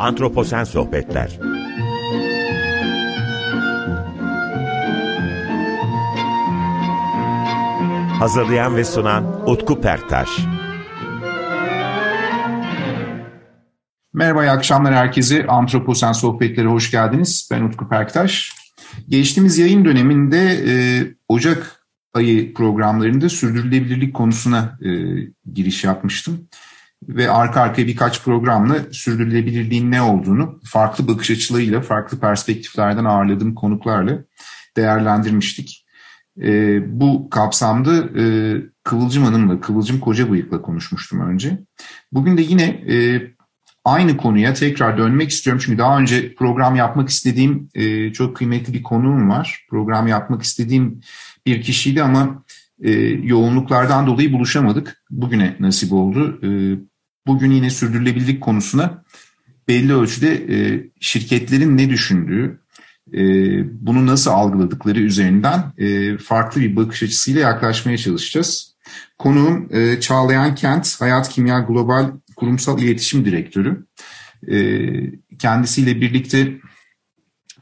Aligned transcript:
Antroposen 0.00 0.64
Sohbetler 0.64 1.38
Hazırlayan 8.18 8.76
ve 8.76 8.84
sunan 8.84 9.50
Utku 9.50 9.80
Perktaş 9.80 10.28
Merhaba, 14.12 14.44
iyi 14.44 14.50
akşamlar 14.50 14.94
herkese. 14.94 15.46
Antroposen 15.46 16.12
Sohbetleri 16.12 16.66
hoş 16.66 16.90
geldiniz. 16.90 17.48
Ben 17.52 17.62
Utku 17.62 17.88
Perktaş. 17.88 18.52
Geçtiğimiz 19.08 19.58
yayın 19.58 19.84
döneminde 19.84 20.38
e, 20.66 20.72
Ocak 21.28 21.86
ayı 22.14 22.54
programlarında 22.54 23.28
sürdürülebilirlik 23.28 24.14
konusuna 24.14 24.78
e, 24.82 24.90
giriş 25.52 25.84
yapmıştım. 25.84 26.48
Ve 27.08 27.30
arka 27.30 27.60
arkaya 27.60 27.86
birkaç 27.86 28.24
programla 28.24 28.76
sürdürülebilirliğin 28.92 29.90
ne 29.90 30.02
olduğunu 30.02 30.60
farklı 30.64 31.08
bakış 31.08 31.30
açılarıyla, 31.30 31.80
farklı 31.80 32.20
perspektiflerden 32.20 33.04
ağırladığım 33.04 33.54
konuklarla 33.54 34.18
değerlendirmiştik. 34.76 35.86
E, 36.42 36.80
bu 37.00 37.30
kapsamda 37.30 38.20
e, 38.20 38.24
Kıvılcım 38.84 39.24
Hanım'la, 39.24 39.60
Kıvılcım 39.60 40.00
Kocabıyık'la 40.00 40.62
konuşmuştum 40.62 41.20
önce. 41.20 41.58
Bugün 42.12 42.36
de 42.36 42.42
yine 42.42 42.64
e, 42.64 43.22
aynı 43.84 44.16
konuya 44.16 44.54
tekrar 44.54 44.98
dönmek 44.98 45.30
istiyorum. 45.30 45.62
Çünkü 45.64 45.78
daha 45.78 45.98
önce 45.98 46.34
program 46.34 46.76
yapmak 46.76 47.08
istediğim 47.08 47.68
e, 47.74 48.12
çok 48.12 48.36
kıymetli 48.36 48.74
bir 48.74 48.82
konuğum 48.82 49.30
var. 49.30 49.66
Program 49.70 50.06
yapmak 50.06 50.42
istediğim 50.42 51.00
bir 51.46 51.62
kişiydi 51.62 52.02
ama 52.02 52.44
e, 52.82 52.90
yoğunluklardan 53.22 54.06
dolayı 54.06 54.32
buluşamadık. 54.32 55.04
Bugüne 55.10 55.56
nasip 55.60 55.92
oldu. 55.92 56.40
E, 56.42 56.48
bugün 57.26 57.50
yine 57.50 57.70
sürdürülebilirlik 57.70 58.40
konusuna 58.40 59.04
belli 59.68 59.94
ölçüde 59.94 60.34
e, 60.34 60.84
şirketlerin 61.00 61.78
ne 61.78 61.90
düşündüğü, 61.90 62.60
e, 63.12 63.20
bunu 63.86 64.06
nasıl 64.06 64.30
algıladıkları 64.30 65.00
üzerinden 65.00 65.72
e, 65.78 66.18
farklı 66.18 66.60
bir 66.60 66.76
bakış 66.76 67.02
açısıyla 67.02 67.40
yaklaşmaya 67.40 67.98
çalışacağız. 67.98 68.70
Konuğum 69.18 69.68
Çağlayan 70.00 70.54
Kent, 70.54 71.00
Hayat 71.00 71.28
Kimya 71.28 71.58
Global 71.58 72.10
Kurumsal 72.36 72.78
İletişim 72.78 73.24
Direktörü. 73.24 73.86
Kendisiyle 75.38 76.00
birlikte 76.00 76.60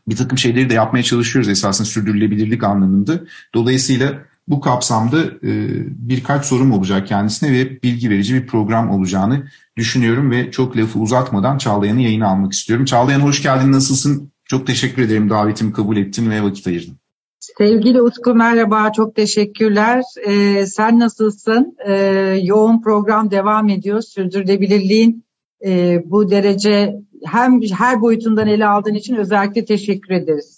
bir 0.09 0.17
takım 0.17 0.39
şeyleri 0.39 0.70
de 0.70 0.75
yapmaya 0.75 1.03
çalışıyoruz 1.03 1.48
esasında 1.48 1.89
sürdürülebilirlik 1.89 2.64
anlamında. 2.64 3.20
Dolayısıyla 3.55 4.25
bu 4.49 4.61
kapsamda 4.61 5.23
e, 5.23 5.51
birkaç 5.89 6.45
sorum 6.45 6.73
olacak 6.73 7.07
kendisine 7.07 7.53
ve 7.53 7.83
bilgi 7.83 8.11
verici 8.11 8.35
bir 8.35 8.47
program 8.47 8.91
olacağını 8.91 9.47
düşünüyorum 9.77 10.31
ve 10.31 10.51
çok 10.51 10.77
lafı 10.77 10.99
uzatmadan 10.99 11.59
Çağlayan'ı 11.59 12.01
yayına 12.01 12.29
almak 12.29 12.53
istiyorum. 12.53 12.85
Çağlayan 12.85 13.21
hoş 13.21 13.43
geldin, 13.43 13.73
nasılsın? 13.73 14.33
Çok 14.45 14.67
teşekkür 14.67 15.03
ederim 15.03 15.31
davetimi 15.31 15.73
kabul 15.73 15.97
ettin 15.97 16.31
ve 16.31 16.43
vakit 16.43 16.67
ayırdın. 16.67 16.95
Sevgili 17.41 18.03
Utku 18.03 18.35
merhaba, 18.35 18.93
çok 18.93 19.15
teşekkürler. 19.15 20.03
Ee, 20.27 20.67
sen 20.67 20.99
nasılsın? 20.99 21.77
Ee, 21.87 21.95
yoğun 22.43 22.83
program 22.83 23.31
devam 23.31 23.69
ediyor. 23.69 24.01
Sürdürülebilirliğin 24.01 25.25
e, 25.65 26.03
bu 26.05 26.31
derece 26.31 26.97
hem 27.25 27.61
her 27.63 28.01
boyutundan 28.01 28.47
ele 28.47 28.67
aldığın 28.67 28.95
için 28.95 29.15
özellikle 29.15 29.65
teşekkür 29.65 30.15
ederiz. 30.15 30.58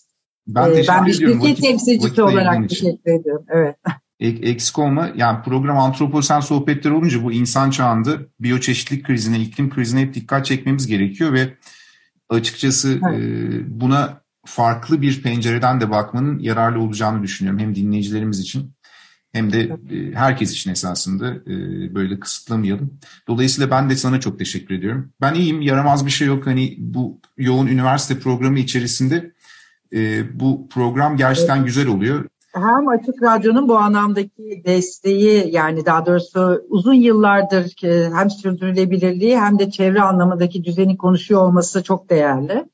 Ben, 0.55 0.69
teşekkür 0.71 0.89
ben 0.89 1.07
bir 1.07 1.13
şirket 1.13 1.63
temsilcisi 1.63 2.23
olarak 2.23 2.69
teşekkür 2.69 3.21
ediyorum. 3.21 3.45
Evet. 3.49 3.77
Eksik 4.21 4.79
olma. 4.79 5.11
Yani 5.17 5.43
program 5.43 5.79
antroposen 5.79 6.41
sohbetler 6.41 6.91
olunca 6.91 7.25
bu 7.25 7.33
insan 7.33 7.71
çağında 7.71 8.19
biyoçeşitlik 8.41 9.07
krizine, 9.07 9.41
iklim 9.41 9.71
krizine 9.71 10.01
hep 10.01 10.15
dikkat 10.15 10.47
çekmemiz 10.47 10.87
gerekiyor 10.87 11.33
ve 11.33 11.55
açıkçası 12.29 13.01
Evet. 13.09 13.21
e, 13.21 13.81
buna 13.81 14.21
farklı 14.47 15.03
bir 15.03 15.23
pencereden 15.23 15.81
de 15.81 15.91
bakmanın 15.91 16.39
yararlı 16.39 16.81
olacağını 16.81 17.23
düşünüyorum. 17.23 17.61
Hem 17.61 17.75
dinleyicilerimiz 17.75 18.41
için 18.41 18.73
hem 19.33 19.53
de 19.53 19.61
e, 19.91 20.15
herkes 20.15 20.53
için 20.53 20.71
esasında 20.71 21.35
e, 21.35 21.55
böyle 21.95 22.21
kısıtlamayalım. 22.21 22.99
Dolayısıyla 23.29 23.71
ben 23.71 23.91
de 23.91 23.97
sana 23.97 24.21
çok 24.21 24.39
teşekkür 24.39 24.75
ediyorum. 24.75 25.13
Ben 25.21 25.35
iyiyim, 25.35 25.61
yaramaz 25.61 26.07
bir 26.07 26.11
şey 26.11 26.27
yok. 26.27 26.47
Hani 26.47 26.75
bu 26.79 27.21
yoğun 27.37 27.67
üniversite 27.67 28.19
programı 28.21 28.59
içerisinde 28.59 29.33
e, 29.93 30.41
bu 30.41 30.69
program 30.69 31.17
gerçekten 31.17 31.65
güzel 31.65 31.89
oluyor. 31.89 32.25
Hem 32.55 32.89
Açık 32.89 33.23
Radyo'nun 33.23 33.69
bu 33.69 33.77
anlamdaki 33.79 34.63
desteği 34.67 35.51
yani 35.55 35.87
daha 35.87 36.07
doğrusu 36.07 36.63
uzun 36.69 36.95
yıllardır 36.95 37.85
e, 37.85 38.11
hem 38.15 38.31
sürdürülebilirliği 38.31 39.41
hem 39.41 39.59
de 39.59 39.71
çevre 39.71 40.03
anlamındaki 40.03 40.65
düzeni 40.65 40.97
konuşuyor 40.97 41.43
olması 41.43 41.83
çok 41.83 42.11
değerli. 42.11 42.65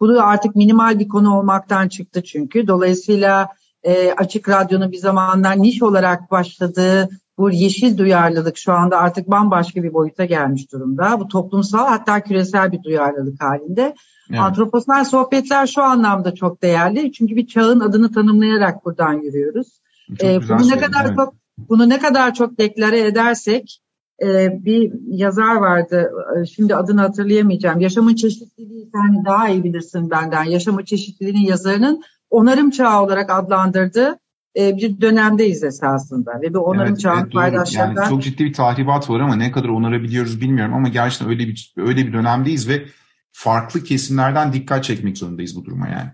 Bu 0.00 0.14
da 0.14 0.24
artık 0.24 0.56
minimal 0.56 0.98
bir 0.98 1.08
konu 1.08 1.38
olmaktan 1.38 1.88
çıktı 1.88 2.22
çünkü. 2.22 2.66
Dolayısıyla 2.66 3.48
e, 3.82 4.12
Açık 4.12 4.48
Radyo'nun 4.48 4.92
bir 4.92 4.98
zamanlar 4.98 5.62
niş 5.62 5.82
olarak 5.82 6.30
başladığı 6.30 7.08
bu 7.38 7.50
yeşil 7.50 7.98
duyarlılık 7.98 8.56
şu 8.56 8.72
anda 8.72 8.98
artık 8.98 9.30
bambaşka 9.30 9.82
bir 9.82 9.94
boyuta 9.94 10.24
gelmiş 10.24 10.72
durumda. 10.72 11.20
Bu 11.20 11.28
toplumsal 11.28 11.86
hatta 11.86 12.20
küresel 12.20 12.72
bir 12.72 12.82
duyarlılık 12.82 13.42
halinde. 13.42 13.94
Evet. 14.30 14.40
Antroposal 14.40 15.04
sohbetler 15.04 15.66
şu 15.66 15.82
anlamda 15.82 16.34
çok 16.34 16.62
değerli. 16.62 17.12
Çünkü 17.12 17.36
bir 17.36 17.46
çağın 17.46 17.80
adını 17.80 18.12
tanımlayarak 18.12 18.84
buradan 18.84 19.12
yürüyoruz. 19.12 19.80
Çok 20.08 20.24
Ee, 20.24 20.40
bunu 20.48 20.68
ne 20.68 20.78
kadar 20.80 21.04
evet. 21.06 21.16
çok 21.16 21.34
bunu 21.58 21.88
ne 21.88 21.98
kadar 21.98 22.34
çok 22.34 22.58
deklare 22.58 23.00
edersek 23.00 23.80
e, 24.22 24.48
bir 24.64 24.92
yazar 25.06 25.54
vardı. 25.56 26.10
e, 26.42 26.46
Şimdi 26.46 26.76
adını 26.76 27.00
hatırlayamayacağım. 27.00 27.80
Yaşamın 27.80 28.14
çeşitliliği 28.14 28.88
sen 28.92 29.24
daha 29.24 29.48
iyi 29.48 29.64
bilirsin 29.64 30.10
benden. 30.10 30.44
Yaşamın 30.44 30.84
çeşitliliğinin 30.84 31.46
yazarının 31.46 32.02
onarım 32.30 32.70
çağı 32.70 33.02
olarak 33.02 33.30
adlandırdığı 33.30 34.18
e, 34.58 34.76
bir 34.76 35.00
dönemdeyiz 35.00 35.64
esasında 35.64 36.40
ve 36.42 36.54
bu 36.54 36.58
onarım 36.58 36.88
Evet, 36.88 37.00
çağının 37.00 37.22
evet, 37.22 37.32
paydaşlarından 37.32 38.02
Yani 38.02 38.10
çok 38.10 38.22
ciddi 38.22 38.44
bir 38.44 38.52
tahribat 38.52 39.10
var 39.10 39.20
ama 39.20 39.36
ne 39.36 39.52
kadar 39.52 39.68
onarabiliyoruz 39.68 40.40
bilmiyorum 40.40 40.74
ama 40.74 40.88
gerçekten 40.88 41.28
öyle 41.28 41.46
bir 41.48 41.74
öyle 41.76 42.06
bir 42.06 42.12
dönemdeyiz 42.12 42.68
ve 42.68 42.84
farklı 43.32 43.82
kesimlerden 43.84 44.52
dikkat 44.52 44.84
çekmek 44.84 45.18
zorundayız 45.18 45.56
bu 45.56 45.64
duruma 45.64 45.88
yani. 45.88 46.10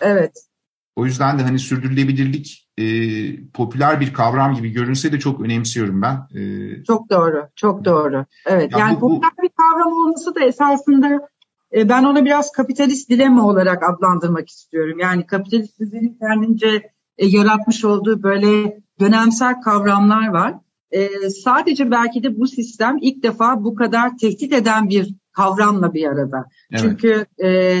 evet 0.00 0.32
O 0.96 1.06
yüzden 1.06 1.38
de 1.38 1.42
hani 1.42 1.58
sürdürülebilirlik 1.58 2.68
e, 2.78 2.84
popüler 3.50 4.00
bir 4.00 4.12
kavram 4.12 4.54
gibi 4.54 4.70
görünse 4.70 5.12
de 5.12 5.18
çok 5.18 5.40
önemsiyorum 5.40 6.02
ben. 6.02 6.14
E, 6.40 6.84
Çok 6.84 7.10
doğru, 7.10 7.48
çok 7.56 7.84
doğru. 7.84 8.24
Evet, 8.46 8.72
Ya 8.72 8.78
yani 8.78 8.96
bu- 8.96 9.00
bu- 9.00 9.14
popüler 9.14 9.32
bir 9.42 9.48
kavram 9.56 9.92
olması 9.92 10.34
da 10.34 10.40
esasında 10.44 11.28
e, 11.74 11.88
ben 11.88 12.04
onu 12.04 12.24
biraz 12.24 12.52
kapitalist 12.52 13.10
dilema 13.10 13.46
olarak 13.46 13.82
adlandırmak 13.82 14.48
istiyorum. 14.48 14.98
Yani 14.98 15.26
kapitalist 15.26 15.80
düzenin 15.80 16.18
kendince 16.20 16.90
e, 17.18 17.26
yaratmış 17.26 17.84
olduğu 17.84 18.22
böyle 18.22 18.78
dönemsel 19.00 19.60
kavramlar 19.60 20.28
var. 20.28 20.54
E, 20.90 21.30
sadece 21.30 21.90
belki 21.90 22.22
de 22.22 22.38
bu 22.38 22.46
sistem 22.46 22.98
ilk 23.00 23.22
defa 23.22 23.64
bu 23.64 23.74
kadar 23.74 24.16
tehdit 24.18 24.52
eden 24.52 24.88
bir 24.88 25.14
kavramla 25.34 25.94
bir 25.94 26.06
arada. 26.06 26.44
evet. 26.70 26.82
Çünkü 26.82 27.26
e, 27.44 27.80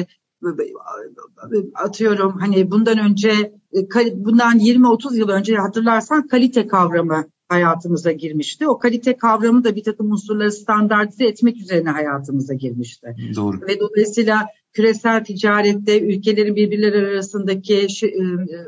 atıyorum 1.74 2.38
hani 2.38 2.70
bundan 2.70 2.98
önce 2.98 3.30
e, 3.74 3.88
bundan 4.14 4.58
20-30 4.58 5.16
yıl 5.16 5.28
önce 5.28 5.56
hatırlarsan 5.56 6.26
kalite 6.26 6.66
kavramı 6.66 7.24
hayatımıza 7.48 8.12
girmişti. 8.12 8.68
O 8.68 8.78
kalite 8.78 9.16
kavramı 9.16 9.64
da 9.64 9.76
bir 9.76 9.84
takım 9.84 10.12
unsurları 10.12 10.52
standartize 10.52 11.24
etmek 11.24 11.56
üzerine 11.56 11.90
hayatımıza 11.90 12.54
girmişti. 12.54 13.16
Doğru. 13.36 13.60
Ve 13.68 13.80
dolayısıyla 13.80 14.46
küresel 14.72 15.24
ticarette 15.24 16.00
ülkelerin 16.00 16.56
birbirleri 16.56 17.06
arasındaki 17.06 17.86
şu, 17.94 18.06
e, 18.06 18.10
e, 18.10 18.58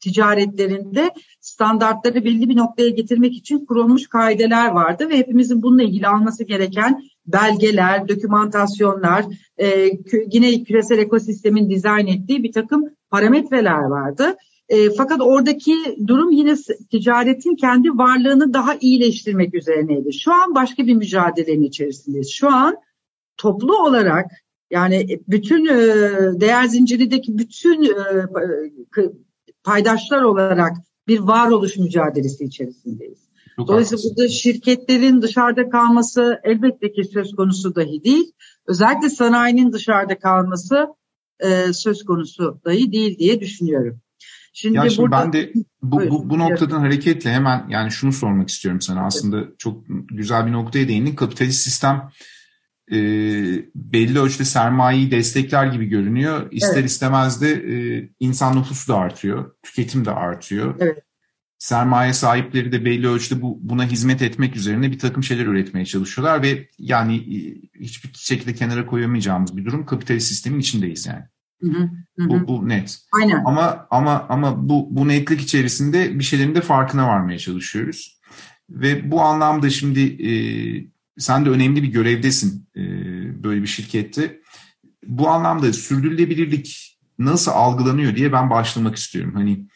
ticaretlerinde 0.00 1.10
standartları 1.40 2.24
belli 2.24 2.48
bir 2.48 2.56
noktaya 2.56 2.88
getirmek 2.88 3.34
için 3.34 3.66
kurulmuş 3.66 4.06
kaideler 4.06 4.70
vardı 4.70 5.08
ve 5.08 5.18
hepimizin 5.18 5.62
bununla 5.62 5.82
ilgili 5.82 6.06
alması 6.06 6.44
gereken 6.44 7.02
belgeler, 7.26 8.08
dokümantasyonlar, 8.08 9.24
e, 9.58 9.90
yine 10.32 10.62
küresel 10.62 10.98
ekosistemin 10.98 11.70
dizayn 11.70 12.06
ettiği 12.06 12.42
bir 12.42 12.52
takım 12.52 12.84
parametreler 13.10 13.82
vardı. 13.82 14.36
E, 14.68 14.90
fakat 14.90 15.20
oradaki 15.20 15.74
durum 16.06 16.30
yine 16.30 16.54
ticaretin 16.90 17.56
kendi 17.56 17.90
varlığını 17.90 18.54
daha 18.54 18.74
iyileştirmek 18.80 19.54
üzerineydi. 19.54 20.12
Şu 20.12 20.32
an 20.32 20.54
başka 20.54 20.86
bir 20.86 20.94
mücadelenin 20.94 21.62
içerisindeyiz. 21.62 22.30
Şu 22.30 22.52
an 22.52 22.76
toplu 23.36 23.78
olarak 23.78 24.30
yani 24.70 25.20
bütün 25.28 25.66
e, 25.66 25.78
değer 26.40 26.64
zincirindeki 26.64 27.38
bütün 27.38 27.82
e, 27.82 27.88
k- 28.90 29.12
paydaşlar 29.64 30.22
olarak 30.22 30.72
bir 31.08 31.20
varoluş 31.20 31.76
mücadelesi 31.76 32.44
içerisindeyiz. 32.44 33.18
Çok 33.56 33.68
Dolayısıyla 33.68 33.98
haklısın. 33.98 34.16
burada 34.16 34.28
şirketlerin 34.28 35.22
dışarıda 35.22 35.68
kalması 35.70 36.40
elbette 36.44 36.92
ki 36.92 37.04
söz 37.04 37.34
konusu 37.36 37.74
dahi 37.74 38.04
değil. 38.04 38.32
Özellikle 38.66 39.08
sanayinin 39.08 39.72
dışarıda 39.72 40.18
kalması 40.18 40.86
e, 41.40 41.72
söz 41.72 42.04
konusu 42.04 42.60
dahi 42.64 42.92
değil 42.92 43.18
diye 43.18 43.40
düşünüyorum. 43.40 44.00
Şimdi, 44.52 44.76
Ya 44.76 44.90
şimdi 44.90 45.10
burada 45.10 45.24
ben 45.24 45.32
de 45.32 45.52
bu, 45.82 46.00
bu, 46.10 46.30
bu 46.30 46.38
noktadan 46.38 46.80
hareketle 46.80 47.30
hemen 47.30 47.66
yani 47.68 47.90
şunu 47.90 48.12
sormak 48.12 48.48
istiyorum 48.48 48.80
sana. 48.80 49.06
Aslında 49.06 49.44
çok 49.58 49.84
güzel 50.08 50.46
bir 50.46 50.52
noktaya 50.52 50.88
değindin. 50.88 51.14
Kapitalist 51.14 51.60
sistem 51.60 52.10
e, 52.92 52.96
belli 53.74 54.18
ölçüde 54.18 54.44
sermayeyi 54.44 55.10
destekler 55.10 55.66
gibi 55.66 55.86
görünüyor. 55.86 56.48
İster 56.50 56.78
evet. 56.78 56.90
istemez 56.90 57.42
de 57.42 57.50
e, 57.52 58.08
insan 58.20 58.56
nüfusu 58.56 58.92
da 58.92 58.96
artıyor, 58.96 59.54
tüketim 59.62 60.04
de 60.04 60.10
artıyor. 60.10 60.74
Evet. 60.78 61.05
Sermaye 61.66 62.12
sahipleri 62.12 62.72
de 62.72 62.84
belli 62.84 63.08
ölçüde 63.08 63.42
bu, 63.42 63.58
buna 63.62 63.84
hizmet 63.84 64.22
etmek 64.22 64.56
üzerine 64.56 64.92
bir 64.92 64.98
takım 64.98 65.22
şeyler 65.22 65.46
üretmeye 65.46 65.86
çalışıyorlar 65.86 66.42
ve 66.42 66.68
yani 66.78 67.16
e, 67.16 67.38
hiçbir 67.80 68.10
şekilde 68.14 68.54
kenara 68.54 68.86
koyamayacağımız 68.86 69.56
bir 69.56 69.64
durum 69.64 69.86
kapitalist 69.86 70.28
sistemin 70.28 70.60
içindeyiz 70.60 71.06
yani. 71.06 71.24
Hı 71.62 71.68
hı, 71.68 71.90
hı. 72.18 72.28
Bu, 72.28 72.48
bu 72.48 72.68
net. 72.68 72.98
Aynen. 73.12 73.42
Ama 73.44 73.86
ama 73.90 74.26
ama 74.28 74.68
bu 74.68 74.88
bu 74.90 75.08
netlik 75.08 75.40
içerisinde 75.40 76.18
bir 76.18 76.24
şeylerin 76.24 76.54
de 76.54 76.60
farkına 76.60 77.08
varmaya 77.08 77.38
çalışıyoruz. 77.38 78.20
Ve 78.70 79.10
bu 79.10 79.20
anlamda 79.20 79.70
şimdi 79.70 80.00
e, 80.28 80.30
sen 81.18 81.46
de 81.46 81.50
önemli 81.50 81.82
bir 81.82 81.88
görevdesin 81.88 82.68
e, 82.76 82.82
böyle 83.44 83.62
bir 83.62 83.66
şirkette. 83.66 84.40
Bu 85.06 85.28
anlamda 85.28 85.72
sürdürülebilirlik 85.72 86.98
nasıl 87.18 87.50
algılanıyor 87.50 88.16
diye 88.16 88.32
ben 88.32 88.50
başlamak 88.50 88.96
istiyorum. 88.96 89.32
Hani 89.34 89.66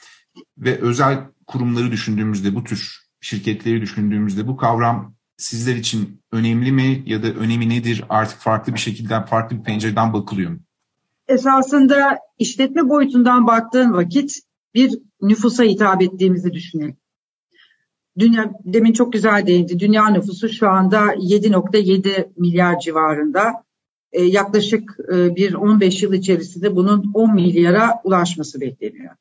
ve 0.61 0.81
özel 0.81 1.19
kurumları 1.47 1.93
düşündüğümüzde 1.93 2.55
bu 2.55 2.65
tür 2.65 3.01
şirketleri 3.21 3.81
düşündüğümüzde 3.81 4.47
bu 4.47 4.57
kavram 4.57 5.15
sizler 5.37 5.77
için 5.77 6.23
önemli 6.33 6.73
mi 6.73 7.03
ya 7.07 7.23
da 7.23 7.27
önemi 7.27 7.69
nedir? 7.69 8.05
Artık 8.09 8.39
farklı 8.39 8.75
bir 8.75 8.79
şekilde 8.79 9.25
farklı 9.25 9.59
bir 9.59 9.63
pencereden 9.63 10.13
bakılıyor 10.13 10.51
mu? 10.51 10.59
Esasında 11.29 12.19
işletme 12.39 12.89
boyutundan 12.89 13.47
baktığın 13.47 13.93
vakit 13.93 14.41
bir 14.75 14.99
nüfusa 15.23 15.65
hitap 15.65 16.03
ettiğimizi 16.03 16.53
düşünelim. 16.53 16.97
Dünya 18.19 18.53
demin 18.65 18.93
çok 18.93 19.13
güzel 19.13 19.47
değindi. 19.47 19.79
Dünya 19.79 20.09
nüfusu 20.09 20.49
şu 20.49 20.69
anda 20.69 21.15
7.7 21.15 22.29
milyar 22.37 22.81
civarında. 22.81 23.65
Ee, 24.13 24.23
yaklaşık 24.23 24.97
e, 25.13 25.37
bir 25.37 25.55
15 25.55 26.03
yıl 26.03 26.13
içerisinde 26.13 26.77
bunun 26.77 27.11
10 27.15 27.35
milyara 27.35 28.01
ulaşması 28.05 28.61
bekleniyor. 28.61 29.15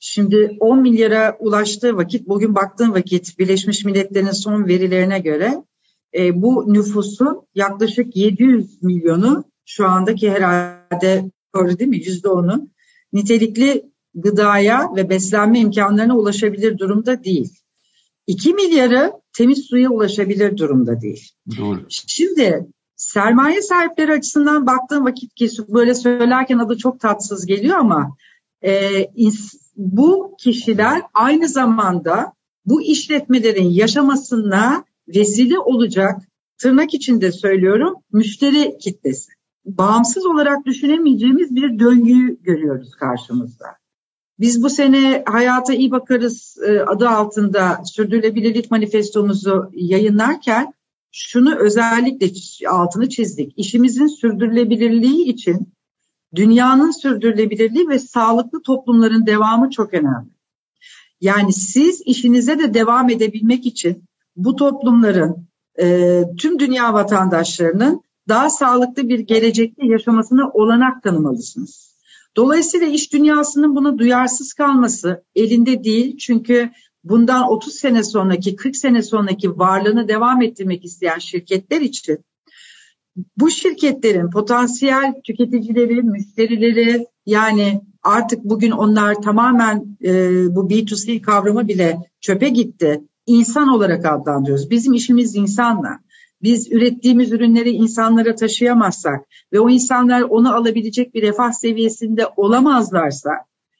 Şimdi 0.00 0.56
10 0.60 0.82
milyara 0.82 1.36
ulaştığı 1.38 1.96
vakit, 1.96 2.28
bugün 2.28 2.54
baktığım 2.54 2.94
vakit 2.94 3.38
Birleşmiş 3.38 3.84
Milletler'in 3.84 4.30
son 4.30 4.66
verilerine 4.66 5.18
göre 5.18 5.64
e, 6.18 6.42
bu 6.42 6.72
nüfusun 6.72 7.42
yaklaşık 7.54 8.16
700 8.16 8.82
milyonu 8.82 9.44
şu 9.66 9.86
andaki 9.86 10.30
herhalde 10.30 11.30
doğru 11.54 11.78
değil 11.78 11.90
mi? 11.90 11.98
%10'u 11.98 12.68
nitelikli 13.12 13.90
gıdaya 14.14 14.94
ve 14.96 15.10
beslenme 15.10 15.58
imkanlarına 15.58 16.16
ulaşabilir 16.16 16.78
durumda 16.78 17.24
değil. 17.24 17.54
2 18.26 18.54
milyarı 18.54 19.12
temiz 19.36 19.58
suya 19.58 19.90
ulaşabilir 19.90 20.56
durumda 20.56 21.00
değil. 21.00 21.28
Doğru. 21.58 21.86
Şimdi 21.88 22.66
sermaye 22.96 23.62
sahipleri 23.62 24.12
açısından 24.12 24.66
baktığım 24.66 25.04
vakit 25.04 25.34
ki 25.34 25.48
böyle 25.68 25.94
söylerken 25.94 26.58
adı 26.58 26.76
çok 26.76 27.00
tatsız 27.00 27.46
geliyor 27.46 27.78
ama 27.78 28.16
e, 28.62 29.04
bu 29.80 30.36
kişiler 30.38 31.02
aynı 31.14 31.48
zamanda 31.48 32.32
bu 32.66 32.82
işletmelerin 32.82 33.68
yaşamasına 33.70 34.84
vesile 35.08 35.58
olacak 35.58 36.20
tırnak 36.58 36.94
içinde 36.94 37.32
söylüyorum 37.32 37.94
müşteri 38.12 38.78
kitlesi. 38.78 39.32
Bağımsız 39.64 40.26
olarak 40.26 40.66
düşünemeyeceğimiz 40.66 41.56
bir 41.56 41.78
döngüyü 41.78 42.42
görüyoruz 42.42 42.90
karşımızda. 42.94 43.66
Biz 44.38 44.62
bu 44.62 44.70
sene 44.70 45.22
Hayata 45.26 45.74
iyi 45.74 45.90
Bakarız 45.90 46.56
e, 46.66 46.80
adı 46.80 47.08
altında 47.08 47.82
sürdürülebilirlik 47.84 48.70
manifestomuzu 48.70 49.70
yayınlarken 49.72 50.74
şunu 51.12 51.56
özellikle 51.56 52.26
altını 52.68 53.08
çizdik. 53.08 53.52
İşimizin 53.56 54.06
sürdürülebilirliği 54.06 55.24
için 55.24 55.72
dünyanın 56.34 56.90
sürdürülebilirliği 56.90 57.88
ve 57.88 57.98
sağlıklı 57.98 58.62
toplumların 58.62 59.26
devamı 59.26 59.70
çok 59.70 59.94
önemli. 59.94 60.30
Yani 61.20 61.52
siz 61.52 62.02
işinize 62.04 62.58
de 62.58 62.74
devam 62.74 63.10
edebilmek 63.10 63.66
için 63.66 64.04
bu 64.36 64.56
toplumların 64.56 65.48
e, 65.80 66.22
tüm 66.38 66.58
dünya 66.58 66.94
vatandaşlarının 66.94 68.02
daha 68.28 68.50
sağlıklı 68.50 69.08
bir 69.08 69.18
gelecekte 69.18 69.86
yaşamasına 69.86 70.50
olanak 70.50 71.02
tanımalısınız. 71.02 71.90
Dolayısıyla 72.36 72.86
iş 72.86 73.12
dünyasının 73.12 73.76
buna 73.76 73.98
duyarsız 73.98 74.52
kalması 74.52 75.24
elinde 75.34 75.84
değil. 75.84 76.16
Çünkü 76.16 76.70
bundan 77.04 77.50
30 77.50 77.74
sene 77.74 78.04
sonraki, 78.04 78.56
40 78.56 78.76
sene 78.76 79.02
sonraki 79.02 79.58
varlığını 79.58 80.08
devam 80.08 80.42
ettirmek 80.42 80.84
isteyen 80.84 81.18
şirketler 81.18 81.80
için 81.80 82.24
bu 83.36 83.50
şirketlerin 83.50 84.30
potansiyel 84.30 85.14
tüketicileri, 85.24 86.02
müşterileri 86.02 87.06
yani 87.26 87.80
artık 88.02 88.44
bugün 88.44 88.70
onlar 88.70 89.14
tamamen 89.14 89.98
e, 90.04 90.10
bu 90.54 90.70
B2C 90.70 91.20
kavramı 91.20 91.68
bile 91.68 91.98
çöpe 92.20 92.48
gitti. 92.48 93.00
İnsan 93.26 93.68
olarak 93.68 94.06
adlandırıyoruz. 94.06 94.70
Bizim 94.70 94.92
işimiz 94.92 95.36
insanla. 95.36 95.98
Biz 96.42 96.72
ürettiğimiz 96.72 97.32
ürünleri 97.32 97.70
insanlara 97.70 98.34
taşıyamazsak 98.34 99.20
ve 99.52 99.60
o 99.60 99.70
insanlar 99.70 100.22
onu 100.22 100.54
alabilecek 100.54 101.14
bir 101.14 101.22
refah 101.22 101.52
seviyesinde 101.52 102.26
olamazlarsa 102.36 103.30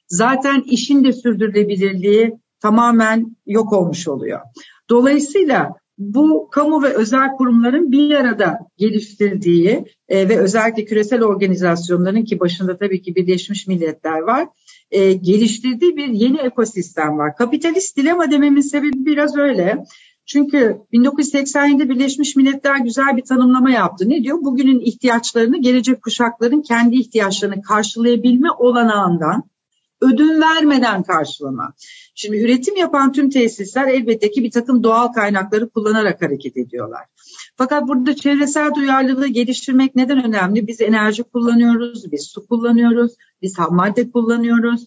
zaten 0.09 0.63
işin 0.67 1.05
de 1.05 1.13
sürdürülebilirliği 1.13 2.39
tamamen 2.61 3.37
yok 3.47 3.73
olmuş 3.73 4.09
oluyor. 4.09 4.41
Dolayısıyla 4.91 5.80
bu 6.01 6.49
kamu 6.51 6.83
ve 6.83 6.95
özel 6.95 7.29
kurumların 7.39 7.93
bir 7.93 8.15
arada 8.15 8.59
geliştirdiği 8.77 9.85
e, 10.09 10.29
ve 10.29 10.39
özellikle 10.39 10.85
küresel 10.85 11.23
organizasyonların 11.23 12.25
ki 12.25 12.41
başında 12.41 12.79
tabii 12.79 13.03
ki 13.03 13.15
Birleşmiş 13.15 13.67
Milletler 13.67 14.19
var, 14.19 14.49
e, 14.91 15.13
geliştirdiği 15.13 15.97
bir 15.97 16.09
yeni 16.09 16.39
ekosistem 16.39 17.19
var. 17.19 17.37
Kapitalist 17.37 17.97
dilema 17.97 18.31
dememin 18.31 18.61
sebebi 18.61 19.07
biraz 19.07 19.37
öyle. 19.37 19.85
Çünkü 20.27 20.77
1987'de 20.93 21.89
Birleşmiş 21.89 22.37
Milletler 22.37 22.77
güzel 22.77 23.17
bir 23.17 23.25
tanımlama 23.25 23.71
yaptı. 23.71 24.09
Ne 24.09 24.25
diyor? 24.25 24.39
Bugünün 24.43 24.81
ihtiyaçlarını 24.81 25.61
gelecek 25.61 26.03
kuşakların 26.03 26.63
kendi 26.63 26.97
ihtiyaçlarını 26.97 27.63
karşılayabilme 27.63 28.49
olanağından 28.59 29.50
ödün 30.01 30.41
vermeden 30.41 31.03
karşılama. 31.03 31.73
Şimdi 32.15 32.37
üretim 32.39 32.77
yapan 32.77 33.13
tüm 33.13 33.31
tesisler 33.31 33.89
elbette 33.89 34.31
ki 34.31 34.45
bir 34.45 34.51
takım 34.51 34.83
doğal 34.83 35.09
kaynakları 35.09 35.69
kullanarak 35.69 36.23
hareket 36.23 36.57
ediyorlar. 36.57 37.05
Fakat 37.57 37.89
burada 37.89 38.17
çevresel 38.17 38.75
duyarlılığı 38.75 39.27
geliştirmek 39.27 39.97
neden 39.97 40.25
önemli? 40.25 40.67
Biz 40.67 40.81
enerji 40.81 41.23
kullanıyoruz, 41.23 42.13
biz 42.13 42.23
su 42.23 42.47
kullanıyoruz, 42.47 43.13
biz 43.43 43.59
ham 43.59 43.75
madde 43.75 44.11
kullanıyoruz. 44.11 44.87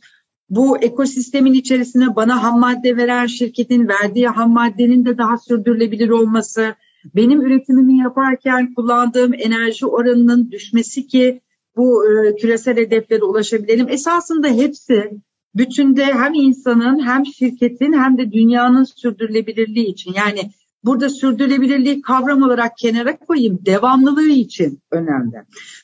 Bu 0.50 0.78
ekosistemin 0.78 1.54
içerisine 1.54 2.16
bana 2.16 2.44
ham 2.44 2.60
madde 2.60 2.98
veren 2.98 3.28
şirketin 3.28 3.88
verdiği 3.88 4.28
ham 4.28 4.52
maddenin 4.52 5.06
de 5.06 5.18
daha 5.18 5.38
sürdürülebilir 5.38 6.10
olması, 6.10 6.76
benim 7.16 7.42
üretimimi 7.42 7.98
yaparken 7.98 8.74
kullandığım 8.74 9.34
enerji 9.34 9.86
oranının 9.86 10.52
düşmesi 10.52 11.08
ki 11.08 11.42
bu 11.78 12.04
e, 12.10 12.36
küresel 12.36 12.78
hedeflere 12.78 13.24
ulaşabilelim. 13.24 13.90
Esasında 13.90 14.48
hepsi 14.48 15.12
bütünde 15.56 16.06
hem 16.06 16.34
insanın 16.34 17.06
hem 17.06 17.26
şirketin 17.26 17.94
hem 17.94 18.18
de 18.18 18.32
dünyanın 18.32 18.84
sürdürülebilirliği 18.84 19.88
için 19.88 20.14
yani 20.14 20.52
burada 20.84 21.10
sürdürülebilirliği 21.10 22.02
kavram 22.02 22.42
olarak 22.42 22.78
kenara 22.78 23.18
koyayım 23.18 23.60
devamlılığı 23.66 24.30
için 24.30 24.80
önemli. 24.92 25.36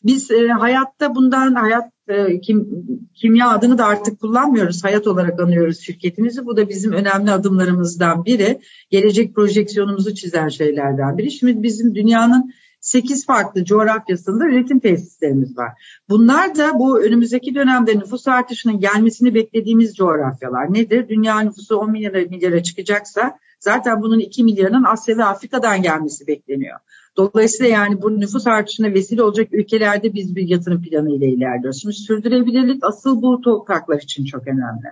Biz 0.03 0.31
e, 0.31 0.47
hayatta 0.47 1.15
bundan 1.15 1.53
hayat 1.53 1.91
e, 2.07 2.41
kim, 2.41 2.67
kimya 3.15 3.49
adını 3.49 3.77
da 3.77 3.85
artık 3.85 4.19
kullanmıyoruz. 4.19 4.83
Hayat 4.83 5.07
olarak 5.07 5.39
anıyoruz 5.39 5.79
şirketimizi. 5.79 6.45
Bu 6.45 6.57
da 6.57 6.69
bizim 6.69 6.91
önemli 6.91 7.31
adımlarımızdan 7.31 8.25
biri. 8.25 8.59
Gelecek 8.89 9.35
projeksiyonumuzu 9.35 10.15
çizen 10.15 10.47
şeylerden 10.47 11.17
biri. 11.17 11.31
Şimdi 11.31 11.63
bizim 11.63 11.95
dünyanın 11.95 12.53
8 12.79 13.25
farklı 13.25 13.65
coğrafyasında 13.65 14.45
üretim 14.45 14.79
tesislerimiz 14.79 15.57
var. 15.57 15.71
Bunlar 16.09 16.55
da 16.55 16.79
bu 16.79 17.01
önümüzdeki 17.01 17.55
dönemde 17.55 17.99
nüfus 17.99 18.27
artışının 18.27 18.79
gelmesini 18.79 19.33
beklediğimiz 19.33 19.95
coğrafyalar. 19.95 20.73
Nedir? 20.73 21.09
Dünya 21.09 21.39
nüfusu 21.39 21.77
10 21.77 21.91
milyara, 21.91 22.17
milyara 22.17 22.63
çıkacaksa 22.63 23.39
zaten 23.59 24.01
bunun 24.01 24.19
2 24.19 24.43
milyarının 24.43 24.83
Asya 24.83 25.17
ve 25.17 25.23
Afrika'dan 25.23 25.81
gelmesi 25.81 26.27
bekleniyor. 26.27 26.79
Dolayısıyla 27.17 27.71
yani 27.71 28.01
bu 28.01 28.19
nüfus 28.19 28.47
artışına 28.47 28.93
vesile 28.93 29.23
olacak 29.23 29.47
ülkelerde 29.51 30.13
biz 30.13 30.35
bir 30.35 30.47
yatırım 30.47 30.81
planı 30.81 31.11
ile 31.11 31.27
ilerliyoruz. 31.27 31.81
Şimdi 31.81 31.95
sürdürülebilirlik 31.95 32.83
asıl 32.83 33.21
bu 33.21 33.41
topraklar 33.41 34.01
için 34.01 34.25
çok 34.25 34.47
önemli. 34.47 34.87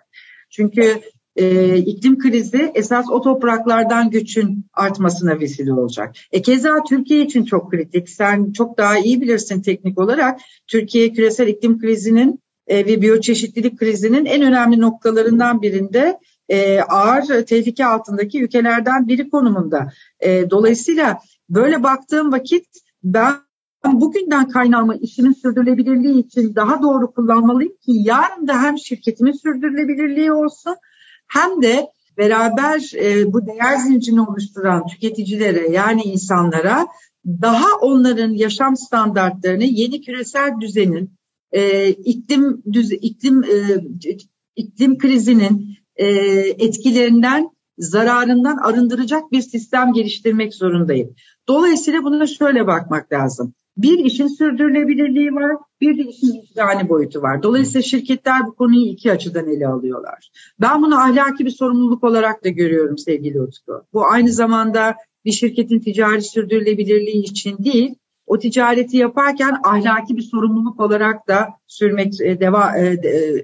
Çünkü 0.49 1.01
e, 1.37 1.77
iklim 1.77 2.19
krizi 2.19 2.71
esas 2.75 3.05
o 3.11 3.21
topraklardan 3.21 4.09
göçün 4.09 4.65
artmasına 4.73 5.39
vesile 5.39 5.73
olacak. 5.73 6.15
E, 6.31 6.41
keza 6.41 6.83
Türkiye 6.89 7.21
için 7.21 7.45
çok 7.45 7.71
kritik. 7.71 8.09
Sen 8.09 8.51
çok 8.51 8.77
daha 8.77 8.97
iyi 8.97 9.21
bilirsin 9.21 9.61
teknik 9.61 9.99
olarak. 9.99 10.39
Türkiye 10.67 11.11
küresel 11.11 11.47
iklim 11.47 11.79
krizinin 11.79 12.39
e, 12.67 12.85
ve 12.85 13.01
biyoçeşitlilik 13.01 13.79
krizinin 13.79 14.25
en 14.25 14.41
önemli 14.41 14.81
noktalarından 14.81 15.61
birinde 15.61 16.19
e, 16.49 16.79
ağır 16.79 17.45
tehlike 17.45 17.85
altındaki 17.85 18.43
ülkelerden 18.43 19.07
biri 19.07 19.29
konumunda. 19.29 19.87
E, 20.19 20.49
dolayısıyla 20.49 21.19
böyle 21.49 21.83
baktığım 21.83 22.31
vakit 22.31 22.65
ben 23.03 23.33
bugünden 23.85 24.49
kaynağımı 24.49 24.95
işimin 24.95 25.33
sürdürülebilirliği 25.33 26.25
için 26.25 26.55
daha 26.55 26.81
doğru 26.81 27.13
kullanmalıyım 27.13 27.73
ki 27.73 27.91
yarın 27.91 28.47
da 28.47 28.61
hem 28.61 28.77
şirketimin 28.77 29.31
sürdürülebilirliği 29.31 30.31
olsun 30.31 30.75
hem 31.27 31.61
de 31.61 31.87
beraber 32.17 32.91
e, 32.95 33.33
bu 33.33 33.47
değer 33.47 33.75
zincirini 33.75 34.21
oluşturan 34.21 34.87
tüketicilere 34.87 35.67
yani 35.71 36.01
insanlara 36.01 36.87
daha 37.25 37.75
onların 37.81 38.31
yaşam 38.31 38.77
standartlarını 38.77 39.63
yeni 39.63 40.01
küresel 40.01 40.51
düzenin 40.61 41.17
e, 41.51 41.89
iklim 41.89 42.63
düz, 42.73 42.91
iklim 42.91 43.43
e, 43.43 43.59
iklim 44.55 44.97
krizinin 44.97 45.77
e, 45.95 46.07
etkilerinden 46.65 47.49
zararından 47.77 48.57
arındıracak 48.57 49.31
bir 49.31 49.41
sistem 49.41 49.93
geliştirmek 49.93 50.53
zorundayım. 50.53 51.15
Dolayısıyla 51.47 52.03
buna 52.03 52.27
şöyle 52.27 52.67
bakmak 52.67 53.11
lazım. 53.11 53.53
Bir 53.77 53.99
işin 53.99 54.27
sürdürülebilirliği 54.27 55.33
var, 55.33 55.57
bir 55.81 55.97
de 55.97 56.09
işin 56.09 56.41
vicdani 56.41 56.89
boyutu 56.89 57.21
var. 57.21 57.43
Dolayısıyla 57.43 57.81
şirketler 57.81 58.47
bu 58.47 58.55
konuyu 58.55 58.85
iki 58.85 59.11
açıdan 59.11 59.47
ele 59.47 59.67
alıyorlar. 59.67 60.29
Ben 60.61 60.81
bunu 60.81 60.99
ahlaki 60.99 61.45
bir 61.45 61.49
sorumluluk 61.49 62.03
olarak 62.03 62.43
da 62.43 62.49
görüyorum 62.49 62.97
sevgili 62.97 63.41
Utku. 63.41 63.83
Bu 63.93 64.05
aynı 64.05 64.31
zamanda 64.31 64.95
bir 65.25 65.31
şirketin 65.31 65.79
ticari 65.79 66.21
sürdürülebilirliği 66.21 67.23
için 67.23 67.57
değil, 67.57 67.95
o 68.27 68.39
ticareti 68.39 68.97
yaparken 68.97 69.57
ahlaki 69.63 70.17
bir 70.17 70.21
sorumluluk 70.21 70.79
olarak 70.79 71.27
da 71.27 71.47
sürmek 71.67 72.21
e, 72.21 72.39
deva, 72.39 72.77
e, 72.77 72.97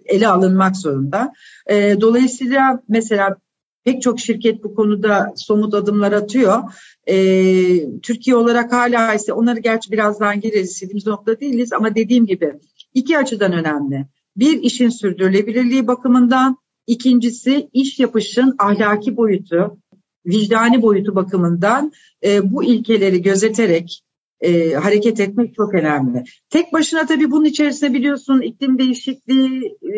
ele 0.06 0.28
alınmak 0.28 0.78
zorunda. 0.78 1.34
E, 1.68 2.02
dolayısıyla 2.02 2.80
mesela 2.90 3.38
pek 3.86 4.02
çok 4.02 4.20
şirket 4.20 4.64
bu 4.64 4.76
konuda 4.76 5.34
somut 5.36 5.74
adımlar 5.74 6.12
atıyor. 6.12 6.64
Türkiye 8.02 8.36
olarak 8.36 8.74
hala 8.74 9.14
ise 9.14 9.34
onları 9.34 9.60
gerçi 9.60 9.92
birazdan 9.92 10.40
gireriz 10.40 10.72
istediğimiz 10.72 11.08
nokta 11.08 11.40
değiliz 11.40 11.74
ama 11.74 11.96
dediğim 11.96 12.26
gibi 12.26 12.54
iki 12.94 13.18
açıdan 13.18 13.54
önemli. 13.54 14.06
Bir 14.38 14.62
işin 14.62 14.90
sürdürülebilirliği 14.90 15.88
bakımından, 15.88 16.58
ikincisi 16.88 17.70
iş 17.74 18.00
yapışın 18.00 18.56
ahlaki 18.60 19.18
boyutu, 19.18 19.78
vicdani 20.26 20.82
boyutu 20.82 21.16
bakımından 21.16 21.92
bu 22.44 22.64
ilkeleri 22.64 23.22
gözeterek 23.22 24.03
e, 24.44 24.74
hareket 24.74 25.20
etmek 25.20 25.56
çok 25.56 25.74
önemli. 25.74 26.24
Tek 26.50 26.74
başına 26.74 27.06
tabii 27.06 27.32
bunun 27.32 27.46
içerisinde 27.46 27.94
biliyorsun 27.94 28.42
iklim 28.42 28.80
değişikliği 28.80 29.78
e, 29.84 29.96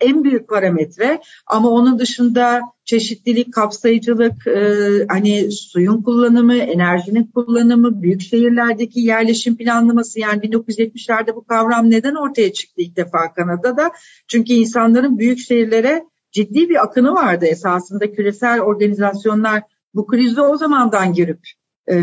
en 0.00 0.24
büyük 0.24 0.48
parametre 0.48 1.20
ama 1.46 1.70
onun 1.70 1.98
dışında 1.98 2.60
çeşitlilik, 2.84 3.52
kapsayıcılık, 3.52 4.46
e, 4.46 4.78
hani 5.08 5.52
suyun 5.52 6.02
kullanımı, 6.02 6.56
enerjinin 6.56 7.24
kullanımı, 7.24 8.02
büyük 8.02 8.20
şehirlerdeki 8.20 9.00
yerleşim 9.00 9.56
planlaması 9.56 10.20
yani 10.20 10.40
1970'lerde 10.40 11.34
bu 11.34 11.44
kavram 11.44 11.90
neden 11.90 12.14
ortaya 12.14 12.52
çıktı 12.52 12.82
ilk 12.82 12.96
defa 12.96 13.34
Kanada'da? 13.34 13.90
Çünkü 14.28 14.52
insanların 14.52 15.18
büyük 15.18 15.38
şehirlere 15.38 16.04
ciddi 16.32 16.68
bir 16.68 16.82
akını 16.84 17.12
vardı 17.14 17.46
esasında 17.46 18.12
küresel 18.12 18.60
organizasyonlar 18.60 19.62
bu 19.94 20.06
krizi 20.06 20.40
o 20.40 20.56
zamandan 20.56 21.12
girip 21.12 21.40
e, 21.86 21.96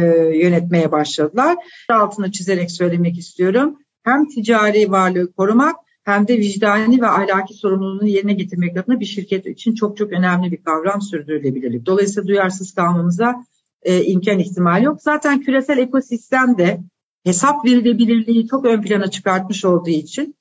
yönetmeye 0.43 0.91
başladılar. 0.91 1.57
Altını 1.89 2.31
çizerek 2.31 2.71
söylemek 2.71 3.17
istiyorum. 3.17 3.79
Hem 4.03 4.27
ticari 4.27 4.91
varlığı 4.91 5.33
korumak 5.33 5.75
hem 6.03 6.27
de 6.27 6.37
vicdani 6.37 7.01
ve 7.01 7.07
ahlaki 7.07 7.53
sorumluluğunu 7.53 8.07
yerine 8.07 8.33
getirmek 8.33 8.77
adına 8.77 8.99
bir 8.99 9.05
şirket 9.05 9.45
için 9.45 9.75
çok 9.75 9.97
çok 9.97 10.11
önemli 10.11 10.51
bir 10.51 10.63
kavram 10.63 11.01
sürdürülebilirlik. 11.01 11.85
Dolayısıyla 11.85 12.27
duyarsız 12.27 12.73
kalmamıza 12.73 13.45
e, 13.83 14.03
imkan 14.03 14.39
ihtimal 14.39 14.83
yok. 14.83 15.01
Zaten 15.01 15.41
küresel 15.41 15.77
ekosistem 15.77 16.57
de 16.57 16.79
hesap 17.23 17.65
verilebilirliği 17.65 18.47
çok 18.47 18.65
ön 18.65 18.81
plana 18.81 19.07
çıkartmış 19.07 19.65
olduğu 19.65 19.89
için 19.89 20.35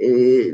e, 0.00 0.08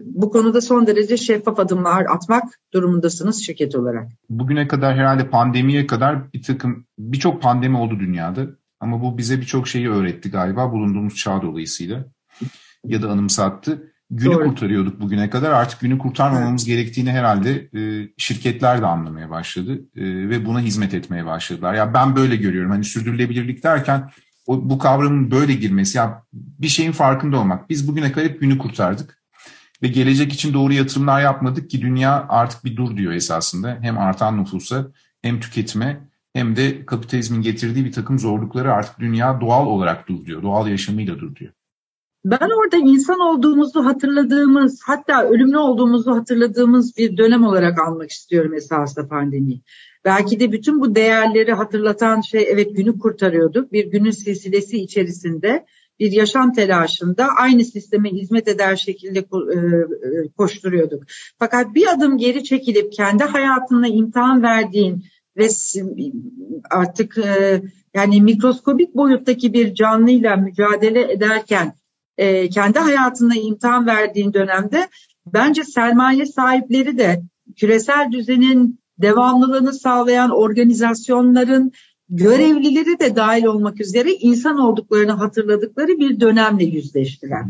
bu 0.04 0.30
konuda 0.30 0.60
son 0.60 0.86
derece 0.86 1.16
şeffaf 1.16 1.58
adımlar 1.58 2.04
atmak 2.04 2.44
durumundasınız 2.72 3.44
şirket 3.46 3.74
olarak. 3.74 4.08
Bugüne 4.30 4.68
kadar 4.68 4.96
herhalde 4.96 5.28
pandemiye 5.28 5.86
kadar 5.86 6.32
bir 6.32 6.42
takım 6.42 6.86
birçok 6.98 7.42
pandemi 7.42 7.76
oldu 7.76 8.00
dünyada 8.00 8.46
ama 8.80 9.02
bu 9.02 9.18
bize 9.18 9.40
birçok 9.40 9.68
şeyi 9.68 9.90
öğretti 9.90 10.30
galiba 10.30 10.72
bulunduğumuz 10.72 11.14
çağ 11.14 11.42
dolayısıyla 11.42 12.04
ya 12.84 13.02
da 13.02 13.10
anımsattı. 13.10 13.92
Günü 14.10 14.34
Doğru. 14.34 14.44
kurtarıyorduk 14.44 15.00
bugüne 15.00 15.30
kadar 15.30 15.50
artık 15.50 15.80
günü 15.80 15.98
kurtarmamamız 15.98 16.68
evet. 16.68 16.78
gerektiğini 16.78 17.10
herhalde 17.10 17.68
e, 17.74 18.08
şirketler 18.18 18.80
de 18.80 18.86
anlamaya 18.86 19.30
başladı 19.30 19.72
e, 19.96 20.02
ve 20.04 20.46
buna 20.46 20.60
hizmet 20.60 20.94
etmeye 20.94 21.26
başladılar. 21.26 21.74
Ya 21.74 21.94
ben 21.94 22.16
böyle 22.16 22.36
görüyorum 22.36 22.70
hani 22.70 22.84
sürdürülebilirlik 22.84 23.64
derken 23.64 24.10
o, 24.46 24.70
bu 24.70 24.78
kavramın 24.78 25.30
böyle 25.30 25.54
girmesi 25.54 25.98
ya 25.98 26.22
bir 26.32 26.68
şeyin 26.68 26.92
farkında 26.92 27.38
olmak. 27.38 27.70
Biz 27.70 27.88
bugüne 27.88 28.12
kadar 28.12 28.28
hep 28.28 28.40
günü 28.40 28.58
kurtardık 28.58 29.15
ve 29.82 29.88
gelecek 29.88 30.32
için 30.32 30.54
doğru 30.54 30.72
yatırımlar 30.72 31.22
yapmadık 31.22 31.70
ki 31.70 31.82
dünya 31.82 32.26
artık 32.28 32.64
bir 32.64 32.76
dur 32.76 32.96
diyor 32.96 33.12
esasında. 33.12 33.78
Hem 33.80 33.98
artan 33.98 34.38
nüfusa 34.38 34.86
hem 35.22 35.40
tüketime 35.40 36.00
hem 36.32 36.56
de 36.56 36.86
kapitalizmin 36.86 37.42
getirdiği 37.42 37.84
bir 37.84 37.92
takım 37.92 38.18
zorlukları 38.18 38.72
artık 38.72 38.98
dünya 38.98 39.40
doğal 39.40 39.66
olarak 39.66 40.08
dur 40.08 40.26
diyor. 40.26 40.42
Doğal 40.42 40.68
yaşamıyla 40.68 41.18
dur 41.18 41.36
diyor. 41.36 41.52
Ben 42.24 42.50
orada 42.58 42.76
insan 42.76 43.20
olduğumuzu 43.20 43.84
hatırladığımız, 43.84 44.80
hatta 44.86 45.24
ölümlü 45.24 45.58
olduğumuzu 45.58 46.10
hatırladığımız 46.10 46.96
bir 46.96 47.16
dönem 47.16 47.44
olarak 47.44 47.78
almak 47.78 48.10
istiyorum 48.10 48.54
esasında 48.54 49.08
pandemiyi. 49.08 49.62
Belki 50.04 50.40
de 50.40 50.52
bütün 50.52 50.80
bu 50.80 50.94
değerleri 50.94 51.52
hatırlatan 51.52 52.20
şey 52.20 52.46
evet 52.50 52.76
günü 52.76 52.98
kurtarıyorduk. 52.98 53.72
Bir 53.72 53.90
günün 53.90 54.10
silsilesi 54.10 54.78
içerisinde 54.78 55.66
bir 56.00 56.12
yaşam 56.12 56.52
telaşında 56.52 57.28
aynı 57.38 57.64
sisteme 57.64 58.10
hizmet 58.10 58.48
eder 58.48 58.76
şekilde 58.76 59.18
e, 59.18 59.22
e, 59.22 60.28
koşturuyorduk. 60.36 61.02
Fakat 61.38 61.74
bir 61.74 61.86
adım 61.86 62.18
geri 62.18 62.44
çekilip 62.44 62.92
kendi 62.92 63.24
hayatına 63.24 63.88
imtihan 63.88 64.42
verdiğin 64.42 65.04
ve 65.36 65.48
artık 66.70 67.18
e, 67.18 67.62
yani 67.94 68.22
mikroskobik 68.22 68.94
boyuttaki 68.94 69.52
bir 69.52 69.74
canlıyla 69.74 70.36
mücadele 70.36 71.12
ederken 71.12 71.72
kendi 72.50 72.78
hayatına 72.78 73.34
imtihan 73.34 73.86
verdiğin 73.86 74.32
dönemde 74.32 74.88
bence 75.26 75.64
sermaye 75.64 76.26
sahipleri 76.26 76.98
de 76.98 77.22
küresel 77.56 78.12
düzenin 78.12 78.80
devamlılığını 78.98 79.72
sağlayan 79.72 80.30
organizasyonların 80.30 81.72
görevlileri 82.08 82.98
de 82.98 83.16
dahil 83.16 83.44
olmak 83.44 83.80
üzere 83.80 84.12
insan 84.12 84.58
olduklarını 84.58 85.12
hatırladıkları 85.12 85.88
bir 85.88 86.20
dönemle 86.20 86.64
yüzleştiler. 86.64 87.42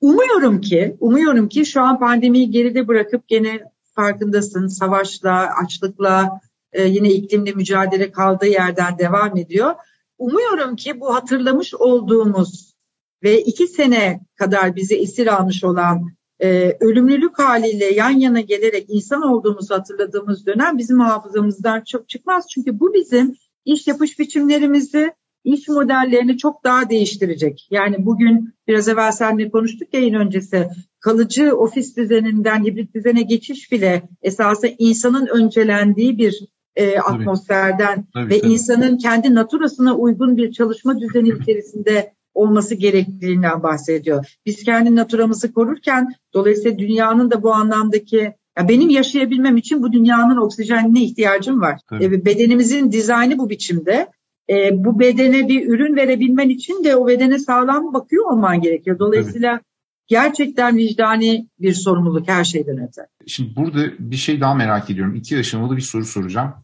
Umuyorum 0.00 0.60
ki, 0.60 0.96
umuyorum 1.00 1.48
ki 1.48 1.66
şu 1.66 1.80
an 1.80 1.98
pandemiyi 1.98 2.50
geride 2.50 2.88
bırakıp 2.88 3.28
gene 3.28 3.60
farkındasın 3.94 4.66
savaşla, 4.66 5.48
açlıkla, 5.64 6.40
e, 6.72 6.82
yine 6.82 7.10
iklimle 7.10 7.52
mücadele 7.52 8.12
kaldığı 8.12 8.46
yerden 8.46 8.98
devam 8.98 9.36
ediyor. 9.36 9.74
Umuyorum 10.18 10.76
ki 10.76 11.00
bu 11.00 11.14
hatırlamış 11.14 11.74
olduğumuz 11.74 12.74
ve 13.22 13.42
iki 13.42 13.66
sene 13.66 14.20
kadar 14.36 14.76
bize 14.76 14.94
esir 14.94 15.26
almış 15.26 15.64
olan 15.64 16.06
e, 16.42 16.76
ölümlülük 16.80 17.38
haliyle 17.38 17.84
yan 17.84 18.10
yana 18.10 18.40
gelerek 18.40 18.84
insan 18.88 19.22
olduğumuzu 19.22 19.74
hatırladığımız 19.74 20.46
dönem 20.46 20.78
bizim 20.78 21.00
hafızamızdan 21.00 21.82
çok 21.86 22.08
çıkmaz. 22.08 22.46
Çünkü 22.54 22.80
bu 22.80 22.94
bizim 22.94 23.36
iş 23.64 23.86
yapış 23.86 24.18
biçimlerimizi, 24.18 25.12
iş 25.44 25.68
modellerini 25.68 26.38
çok 26.38 26.64
daha 26.64 26.90
değiştirecek. 26.90 27.68
Yani 27.70 28.06
bugün 28.06 28.54
biraz 28.68 28.88
evvel 28.88 29.12
seninle 29.12 29.50
konuştuk 29.50 29.94
yayın 29.94 30.14
öncesi 30.14 30.68
kalıcı 31.00 31.56
ofis 31.56 31.96
düzeninden 31.96 32.64
hibrit 32.64 32.94
düzene 32.94 33.22
geçiş 33.22 33.72
bile 33.72 34.02
esasında 34.22 34.72
insanın 34.78 35.26
öncelendiği 35.26 36.18
bir 36.18 36.40
e, 36.76 36.98
atmosferden 36.98 38.06
tabii, 38.14 38.30
ve 38.30 38.40
tabii. 38.40 38.52
insanın 38.52 38.98
kendi 38.98 39.34
naturasına 39.34 39.96
uygun 39.96 40.36
bir 40.36 40.52
çalışma 40.52 41.00
düzeni 41.00 41.28
içerisinde 41.28 42.12
olması 42.34 42.74
gerektiğinden 42.74 43.62
bahsediyor. 43.62 44.38
Biz 44.46 44.64
kendi 44.64 44.96
naturamızı 44.96 45.52
korurken 45.52 46.14
dolayısıyla 46.34 46.78
dünyanın 46.78 47.30
da 47.30 47.42
bu 47.42 47.52
anlamdaki 47.52 48.34
ya 48.58 48.68
benim 48.68 48.88
yaşayabilmem 48.88 49.56
için 49.56 49.82
bu 49.82 49.92
dünyanın 49.92 50.36
oksijenine 50.36 51.02
ihtiyacım 51.02 51.60
var. 51.60 51.80
E, 51.92 52.24
bedenimizin 52.24 52.92
dizaynı 52.92 53.38
bu 53.38 53.50
biçimde. 53.50 54.08
E, 54.50 54.84
bu 54.84 55.00
bedene 55.00 55.48
bir 55.48 55.68
ürün 55.68 55.96
verebilmen 55.96 56.48
için 56.48 56.84
de 56.84 56.96
o 56.96 57.06
bedene 57.06 57.38
sağlam 57.38 57.94
bakıyor 57.94 58.30
olman 58.32 58.60
gerekiyor. 58.60 58.98
Dolayısıyla 58.98 59.52
Tabii. 59.52 59.64
gerçekten 60.08 60.76
vicdani 60.76 61.48
bir 61.60 61.72
sorumluluk 61.72 62.28
her 62.28 62.44
şeyden 62.44 62.88
öte. 62.88 63.06
Şimdi 63.26 63.56
burada 63.56 63.80
bir 63.98 64.16
şey 64.16 64.40
daha 64.40 64.54
merak 64.54 64.90
ediyorum. 64.90 65.14
İki 65.14 65.38
aşamalı 65.38 65.76
bir 65.76 65.82
soru 65.82 66.04
soracağım. 66.04 66.54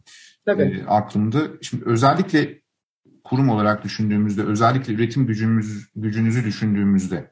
Tabii. 0.45 0.63
E, 0.63 0.85
aklımda. 0.87 1.39
Şimdi 1.61 1.85
özellikle 1.85 2.61
kurum 3.23 3.49
olarak 3.49 3.83
düşündüğümüzde, 3.83 4.43
özellikle 4.43 4.93
üretim 4.93 5.27
gücümüz, 5.27 5.89
gücünüzü 5.95 6.45
düşündüğümüzde 6.45 7.31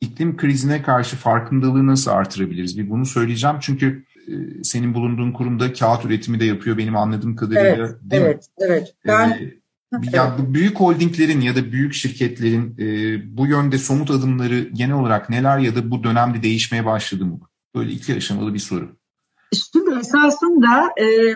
iklim 0.00 0.36
krizine 0.36 0.82
karşı 0.82 1.16
farkındalığı 1.16 1.86
nasıl 1.86 2.10
artırabiliriz? 2.10 2.78
Bir 2.78 2.90
bunu 2.90 3.06
söyleyeceğim 3.06 3.56
çünkü 3.60 4.04
e, 4.28 4.64
senin 4.64 4.94
bulunduğun 4.94 5.32
kurumda 5.32 5.72
kağıt 5.72 6.04
üretimi 6.04 6.40
de 6.40 6.44
yapıyor 6.44 6.78
benim 6.78 6.96
anladığım 6.96 7.36
kadarıyla. 7.36 7.86
Evet, 7.86 7.96
değil 8.02 8.22
evet, 8.22 8.36
mi? 8.36 8.42
evet. 8.58 8.94
Ben 9.06 9.30
ee, 9.30 9.60
Ya 10.12 10.36
bu 10.38 10.54
büyük 10.54 10.80
holdinglerin 10.80 11.40
ya 11.40 11.56
da 11.56 11.72
büyük 11.72 11.94
şirketlerin 11.94 12.74
e, 12.78 12.86
bu 13.36 13.46
yönde 13.46 13.78
somut 13.78 14.10
adımları 14.10 14.68
genel 14.72 14.94
olarak 14.94 15.30
neler 15.30 15.58
ya 15.58 15.76
da 15.76 15.90
bu 15.90 16.04
dönemde 16.04 16.42
değişmeye 16.42 16.84
başladı 16.84 17.24
mı? 17.24 17.40
Böyle 17.74 17.92
iki 17.92 18.14
aşamalı 18.14 18.54
bir 18.54 18.58
soru. 18.58 18.96
Şimdi 19.72 19.98
esasında 20.00 20.90
e, 21.00 21.34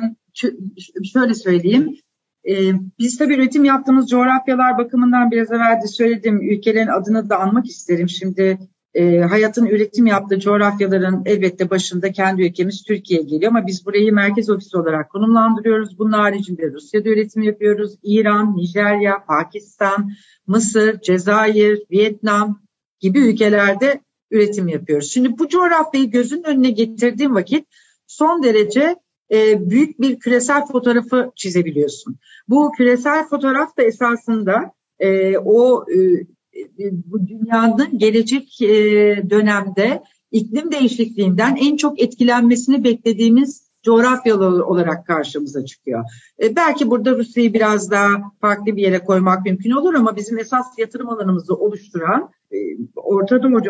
şöyle 1.12 1.34
söyleyeyim. 1.34 1.96
E, 2.48 2.72
biz 2.98 3.18
tabii 3.18 3.34
üretim 3.34 3.64
yaptığımız 3.64 4.10
coğrafyalar 4.10 4.78
bakımından 4.78 5.30
biraz 5.30 5.52
evvel 5.52 5.80
de 5.82 5.86
söyledim. 5.86 6.50
Ülkelerin 6.50 7.00
adını 7.00 7.30
da 7.30 7.38
anmak 7.38 7.66
isterim. 7.66 8.08
Şimdi 8.08 8.58
e, 8.94 9.18
hayatın 9.18 9.66
üretim 9.66 10.06
yaptığı 10.06 10.40
coğrafyaların 10.40 11.22
elbette 11.26 11.70
başında 11.70 12.12
kendi 12.12 12.42
ülkemiz 12.42 12.82
Türkiye 12.82 13.22
geliyor 13.22 13.52
ama 13.52 13.66
biz 13.66 13.86
burayı 13.86 14.12
merkez 14.12 14.50
ofisi 14.50 14.76
olarak 14.76 15.10
konumlandırıyoruz. 15.10 15.98
Bunun 15.98 16.12
haricinde 16.12 16.72
Rusya'da 16.72 17.08
üretim 17.08 17.42
yapıyoruz. 17.42 17.94
İran, 18.02 18.56
Nijerya, 18.56 19.24
Pakistan, 19.24 20.10
Mısır, 20.46 21.00
Cezayir, 21.00 21.82
Vietnam 21.90 22.62
gibi 23.00 23.18
ülkelerde 23.18 24.00
üretim 24.30 24.68
yapıyoruz. 24.68 25.10
Şimdi 25.10 25.38
bu 25.38 25.48
coğrafyayı 25.48 26.10
gözün 26.10 26.42
önüne 26.42 26.70
getirdiğim 26.70 27.34
vakit 27.34 27.66
son 28.06 28.42
derece 28.42 28.96
e, 29.32 29.70
büyük 29.70 30.00
bir 30.00 30.18
küresel 30.18 30.66
fotoğrafı 30.66 31.32
çizebiliyorsun. 31.36 32.16
Bu 32.48 32.72
küresel 32.76 33.28
fotoğraf 33.28 33.76
da 33.76 33.82
esasında 33.82 34.72
e, 34.98 35.38
o 35.38 35.84
e, 35.90 36.26
bu 36.90 37.28
dünyanın 37.28 37.98
gelecek 37.98 38.60
dönemde 39.30 40.02
iklim 40.30 40.72
değişikliğinden 40.72 41.56
en 41.56 41.76
çok 41.76 42.02
etkilenmesini 42.02 42.84
beklediğimiz 42.84 43.64
coğrafyalı 43.82 44.66
olarak 44.66 45.06
karşımıza 45.06 45.64
çıkıyor. 45.64 46.04
E, 46.42 46.56
belki 46.56 46.90
burada 46.90 47.18
Rusya'yı 47.18 47.54
biraz 47.54 47.90
daha 47.90 48.08
farklı 48.40 48.76
bir 48.76 48.82
yere 48.82 48.98
koymak 48.98 49.44
mümkün 49.44 49.70
olur 49.70 49.94
ama 49.94 50.16
bizim 50.16 50.38
esas 50.38 50.66
yatırım 50.78 51.08
alanımızı 51.08 51.54
oluşturan 51.54 52.30
Orta 52.96 53.42
Doğu, 53.42 53.60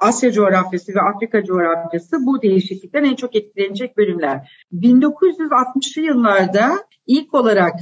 Asya 0.00 0.32
coğrafyası 0.32 0.94
ve 0.94 1.00
Afrika 1.00 1.44
coğrafyası 1.44 2.26
bu 2.26 2.42
değişiklikten 2.42 3.04
en 3.04 3.16
çok 3.16 3.36
etkilenecek 3.36 3.96
bölümler. 3.96 4.66
1960'lı 4.72 6.02
yıllarda 6.02 6.84
ilk 7.06 7.34
olarak 7.34 7.74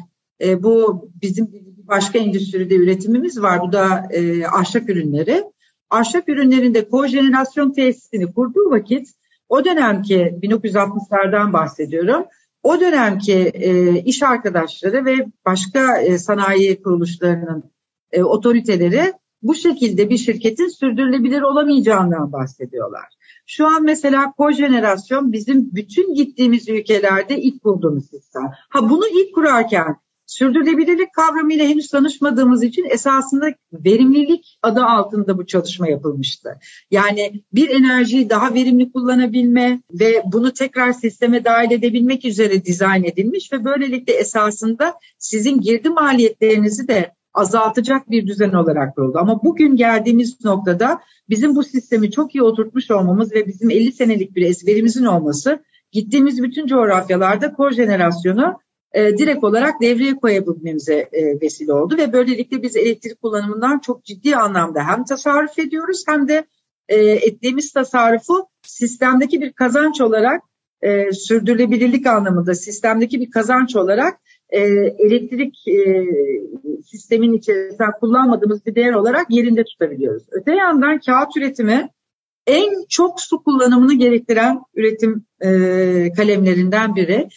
e, 0.45 0.63
bu 0.63 1.05
bizim 1.23 1.51
başka 1.89 2.19
endüstride 2.19 2.75
üretimimiz 2.75 3.43
var. 3.43 3.61
Bu 3.61 3.73
da 3.73 4.09
e, 4.11 4.47
ahşap 4.47 4.89
ürünleri. 4.89 5.45
Ahşap 5.91 6.29
ürünlerinde 6.29 6.89
kojenerasyon 6.89 7.73
tesisini 7.73 8.33
kurduğu 8.33 8.71
vakit 8.71 9.09
o 9.49 9.65
dönemki 9.65 10.39
1960'lardan 10.43 11.53
bahsediyorum. 11.53 12.25
O 12.63 12.81
dönemki 12.81 13.35
e, 13.55 13.99
iş 13.99 14.23
arkadaşları 14.23 15.05
ve 15.05 15.27
başka 15.47 16.01
e, 16.01 16.19
sanayi 16.19 16.83
kuruluşlarının 16.83 17.73
e, 18.13 18.23
otoriteleri 18.23 19.13
bu 19.43 19.55
şekilde 19.55 20.11
bir 20.11 20.19
şirketin 20.19 20.69
sürdürülebilir 20.69 21.43
olamayacağından 21.43 22.33
bahsediyorlar. 22.33 23.07
Şu 23.47 23.67
an 23.67 23.85
mesela 23.85 24.33
kojenerasyon 24.33 25.33
bizim 25.33 25.75
bütün 25.75 26.15
gittiğimiz 26.15 26.69
ülkelerde 26.69 27.41
ilk 27.41 27.65
bulduğumuz 27.65 28.11
sistem. 28.11 28.51
Ha 28.69 28.91
bunu 28.91 29.07
ilk 29.07 29.35
kurarken 29.35 29.97
Sürdürülebilirlik 30.33 31.13
kavramıyla 31.13 31.67
henüz 31.67 31.89
tanışmadığımız 31.89 32.63
için 32.63 32.85
esasında 32.91 33.47
verimlilik 33.73 34.59
adı 34.63 34.81
altında 34.85 35.39
bu 35.39 35.47
çalışma 35.47 35.89
yapılmıştı. 35.89 36.59
Yani 36.91 37.43
bir 37.53 37.71
enerjiyi 37.71 38.31
daha 38.31 38.55
verimli 38.55 38.93
kullanabilme 38.93 39.83
ve 39.93 40.23
bunu 40.33 40.53
tekrar 40.53 40.93
sisteme 40.93 41.45
dahil 41.45 41.71
edebilmek 41.71 42.25
üzere 42.25 42.65
dizayn 42.65 43.05
edilmiş 43.05 43.53
ve 43.53 43.65
böylelikle 43.65 44.13
esasında 44.13 44.95
sizin 45.19 45.61
girdi 45.61 45.91
maliyetlerinizi 45.91 46.89
de 46.89 47.13
azaltacak 47.35 48.11
bir 48.11 48.27
düzen 48.27 48.53
olarak 48.53 48.95
kuruldu. 48.95 49.19
Ama 49.19 49.43
bugün 49.45 49.77
geldiğimiz 49.77 50.45
noktada 50.45 51.01
bizim 51.29 51.57
bu 51.57 51.63
sistemi 51.63 52.11
çok 52.11 52.35
iyi 52.35 52.43
oturtmuş 52.43 52.91
olmamız 52.91 53.33
ve 53.33 53.47
bizim 53.47 53.71
50 53.71 53.93
senelik 53.93 54.37
bir 54.37 54.47
ezberimizin 54.47 55.05
olması 55.05 55.65
gittiğimiz 55.93 56.43
bütün 56.43 56.67
coğrafyalarda 56.67 57.53
kojenerasyonu 57.53 58.61
e, 58.93 59.19
direkt 59.19 59.45
olarak 59.45 59.81
devreye 59.81 60.17
koyabilmemize 60.17 61.09
e, 61.13 61.41
vesile 61.41 61.73
oldu 61.73 61.97
ve 61.97 62.13
böylelikle 62.13 62.63
biz 62.63 62.77
elektrik 62.77 63.23
kullanımından 63.23 63.79
çok 63.79 64.05
ciddi 64.05 64.37
anlamda 64.37 64.89
hem 64.89 65.05
tasarruf 65.05 65.59
ediyoruz 65.59 66.05
hem 66.09 66.29
de 66.29 66.45
e, 66.89 66.97
ettiğimiz 67.01 67.73
tasarrufu 67.73 68.47
sistemdeki 68.63 69.41
bir 69.41 69.53
kazanç 69.53 70.01
olarak 70.01 70.43
e, 70.83 71.13
sürdürülebilirlik 71.13 72.07
anlamında 72.07 72.55
sistemdeki 72.55 73.21
bir 73.21 73.31
kazanç 73.31 73.77
olarak 73.77 74.21
e, 74.53 74.61
elektrik 74.99 75.69
e, 75.69 76.07
sistemin 76.85 77.33
içerisinde 77.33 77.85
kullanmadığımız 78.01 78.67
bir 78.67 78.75
değer 78.75 78.93
olarak 78.93 79.27
yerinde 79.31 79.65
tutabiliyoruz. 79.65 80.23
Öte 80.31 80.55
yandan 80.55 81.01
kağıt 81.01 81.37
üretimi 81.37 81.89
en 82.47 82.87
çok 82.89 83.21
su 83.21 83.43
kullanımını 83.43 83.95
gerektiren 83.95 84.61
üretim 84.75 85.25
e, 85.41 85.49
kalemlerinden 86.17 86.97
biri. 86.97 87.29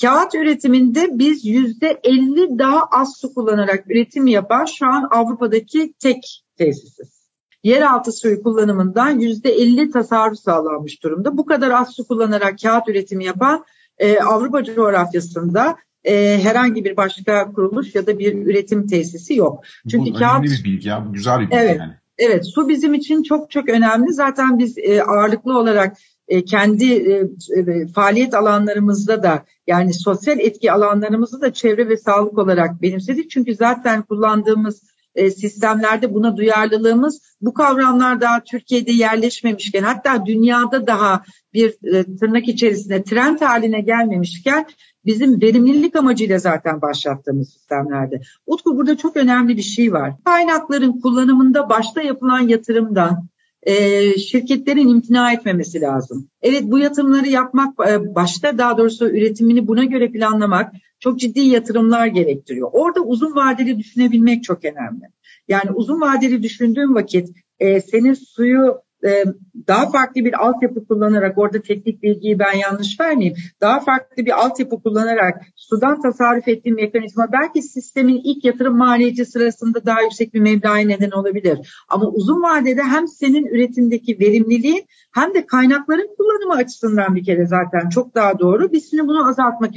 Kağıt 0.00 0.34
üretiminde 0.34 1.08
biz 1.12 1.46
yüzde 1.46 2.00
50 2.04 2.58
daha 2.58 2.82
az 2.90 3.16
su 3.20 3.34
kullanarak 3.34 3.90
üretim 3.90 4.26
yapan 4.26 4.64
şu 4.64 4.86
an 4.86 5.08
Avrupa'daki 5.10 5.94
tek 5.98 6.44
tesisiz. 6.58 7.22
Yeraltı 7.62 8.12
suyu 8.12 8.42
kullanımından 8.42 9.18
yüzde 9.18 9.52
50 9.52 9.90
tasarruf 9.90 10.38
sağlanmış 10.38 11.02
durumda. 11.02 11.36
Bu 11.36 11.46
kadar 11.46 11.70
az 11.70 11.94
su 11.96 12.06
kullanarak 12.06 12.58
kağıt 12.62 12.88
üretimi 12.88 13.24
yapan 13.24 13.64
e, 13.98 14.20
Avrupa 14.20 14.64
coğrafyasında 14.64 15.76
e, 16.04 16.38
herhangi 16.42 16.84
bir 16.84 16.96
başka 16.96 17.52
kuruluş 17.52 17.94
ya 17.94 18.06
da 18.06 18.18
bir 18.18 18.46
üretim 18.46 18.86
tesisi 18.86 19.34
yok. 19.34 19.64
Çünkü 19.90 20.10
bu 20.10 20.18
kağıt 20.18 20.38
önemli 20.38 20.50
bir 20.50 20.64
bilgi 20.64 20.88
ya, 20.88 21.06
bu 21.08 21.12
güzel 21.12 21.40
bir 21.40 21.46
bilgi 21.46 21.56
evet, 21.56 21.78
yani. 21.78 21.92
Evet, 22.18 22.46
su 22.46 22.68
bizim 22.68 22.94
için 22.94 23.22
çok 23.22 23.50
çok 23.50 23.68
önemli. 23.68 24.12
Zaten 24.12 24.58
biz 24.58 24.78
e, 24.78 25.02
ağırlıklı 25.02 25.58
olarak 25.58 25.96
e, 26.28 26.44
kendi 26.44 26.92
e, 26.92 27.28
e, 27.56 27.86
faaliyet 27.86 28.34
alanlarımızda 28.34 29.22
da 29.22 29.44
yani 29.66 29.94
sosyal 29.94 30.40
etki 30.40 30.72
alanlarımızda 30.72 31.40
da 31.40 31.52
çevre 31.52 31.88
ve 31.88 31.96
sağlık 31.96 32.38
olarak 32.38 32.82
benimsedik. 32.82 33.30
Çünkü 33.30 33.54
zaten 33.54 34.02
kullandığımız 34.02 34.91
sistemlerde 35.16 36.14
buna 36.14 36.36
duyarlılığımız 36.36 37.36
bu 37.40 37.54
kavramlar 37.54 38.20
daha 38.20 38.44
Türkiye'de 38.44 38.92
yerleşmemişken 38.92 39.82
hatta 39.82 40.26
dünyada 40.26 40.86
daha 40.86 41.22
bir 41.54 41.74
tırnak 42.20 42.48
içerisinde 42.48 43.02
trend 43.02 43.40
haline 43.40 43.80
gelmemişken 43.80 44.66
bizim 45.04 45.42
verimlilik 45.42 45.96
amacıyla 45.96 46.38
zaten 46.38 46.82
başlattığımız 46.82 47.52
sistemlerde. 47.52 48.20
Utku 48.46 48.76
burada 48.76 48.96
çok 48.96 49.16
önemli 49.16 49.56
bir 49.56 49.62
şey 49.62 49.92
var. 49.92 50.12
Kaynakların 50.24 51.00
kullanımında 51.00 51.68
başta 51.68 52.02
yapılan 52.02 52.40
yatırımdan 52.40 53.28
e, 53.62 53.74
şirketlerin 54.18 54.88
imtina 54.88 55.32
etmemesi 55.32 55.80
lazım. 55.80 56.28
Evet 56.42 56.62
bu 56.64 56.78
yatırımları 56.78 57.28
yapmak 57.28 57.88
e, 57.88 58.14
başta 58.14 58.58
daha 58.58 58.78
doğrusu 58.78 59.08
üretimini 59.08 59.66
buna 59.66 59.84
göre 59.84 60.12
planlamak 60.12 60.72
çok 61.00 61.20
ciddi 61.20 61.40
yatırımlar 61.40 62.06
gerektiriyor. 62.06 62.68
Orada 62.72 63.00
uzun 63.00 63.36
vadeli 63.36 63.78
düşünebilmek 63.78 64.44
çok 64.44 64.64
önemli. 64.64 65.04
Yani 65.48 65.70
uzun 65.70 66.00
vadeli 66.00 66.42
düşündüğün 66.42 66.94
vakit 66.94 67.28
e, 67.58 67.80
senin 67.80 68.14
suyu 68.14 68.82
e, 69.04 69.24
daha 69.68 69.90
farklı 69.90 70.24
bir 70.24 70.46
altyapı 70.46 70.86
kullanarak 70.86 71.38
orada 71.38 71.62
teknik 71.62 72.02
bilgiyi 72.02 72.38
ben 72.38 72.52
yanlış 72.58 73.00
vermeyeyim. 73.00 73.36
Daha 73.60 73.80
farklı 73.80 74.26
bir 74.26 74.44
altyapı 74.44 74.82
kullanarak 74.82 75.42
sudan 75.56 76.02
tasarruf 76.02 76.48
ettiğin 76.48 76.76
mekanizma 76.76 77.28
belki 77.32 77.62
sistemin 77.62 78.20
ilk 78.24 78.44
yatırım 78.44 78.76
maliyeti 78.76 79.24
sırasında 79.24 79.86
daha 79.86 80.02
yüksek 80.02 80.34
bir 80.34 80.40
meblağa 80.40 80.76
neden 80.76 81.10
olabilir. 81.10 81.84
Ama 81.88 82.06
uzun 82.06 82.42
vadede 82.42 82.82
hem 82.82 83.08
senin 83.08 83.46
üretimdeki 83.46 84.20
verimliliğin 84.20 84.84
hem 85.14 85.34
de 85.34 85.46
kaynakların 85.46 86.16
kullanımı 86.18 86.54
açısından 86.54 87.14
bir 87.14 87.24
kere 87.24 87.46
zaten 87.46 87.88
çok 87.88 88.14
daha 88.14 88.38
doğru. 88.38 88.72
Biz 88.72 88.90
şimdi 88.90 89.02
bunu 89.02 89.28
azaltmak 89.28 89.72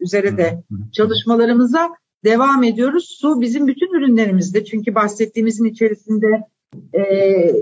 üzere 0.00 0.36
de 0.36 0.62
çalışmalarımıza 0.92 1.88
devam 2.24 2.62
ediyoruz. 2.62 3.16
Su 3.20 3.40
bizim 3.40 3.66
bütün 3.66 3.98
ürünlerimizde 3.98 4.64
çünkü 4.64 4.94
bahsettiğimizin 4.94 5.64
içerisinde 5.64 6.26
e, 6.94 7.02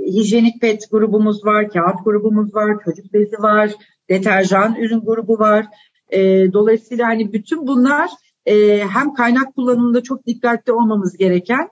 hijyenik 0.06 0.60
pet 0.60 0.90
grubumuz 0.90 1.44
var, 1.44 1.70
kağıt 1.70 2.04
grubumuz 2.04 2.54
var, 2.54 2.76
çocuk 2.84 3.12
bezi 3.12 3.38
var, 3.38 3.70
deterjan 4.10 4.76
ürün 4.76 5.00
grubu 5.00 5.38
var. 5.38 5.66
E, 6.10 6.52
dolayısıyla 6.52 7.06
hani 7.06 7.32
bütün 7.32 7.66
bunlar 7.66 8.10
e, 8.46 8.78
hem 8.78 9.14
kaynak 9.14 9.54
kullanımında 9.54 10.02
çok 10.02 10.26
dikkatli 10.26 10.72
olmamız 10.72 11.16
gereken 11.16 11.68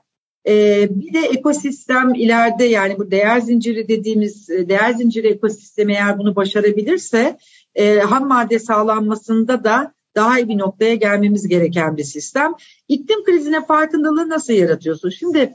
e, 0.46 0.86
bir 0.90 1.14
de 1.14 1.26
ekosistem 1.26 2.14
ileride 2.14 2.64
yani 2.64 2.98
bu 2.98 3.10
değer 3.10 3.40
zinciri 3.40 3.88
dediğimiz 3.88 4.50
e, 4.50 4.68
değer 4.68 4.92
zinciri 4.92 5.26
ekosistemi 5.26 5.92
eğer 5.92 6.18
bunu 6.18 6.36
başarabilirse 6.36 7.38
e, 7.74 7.98
ham 7.98 8.28
madde 8.28 8.58
sağlanmasında 8.58 9.64
da 9.64 9.94
daha 10.14 10.38
iyi 10.38 10.48
bir 10.48 10.58
noktaya 10.58 10.94
gelmemiz 10.94 11.48
gereken 11.48 11.96
bir 11.96 12.04
sistem. 12.04 12.52
İklim 12.88 13.24
krizine 13.24 13.66
farkındalığı 13.66 14.28
nasıl 14.28 14.52
yaratıyorsun? 14.52 15.10
Şimdi 15.10 15.54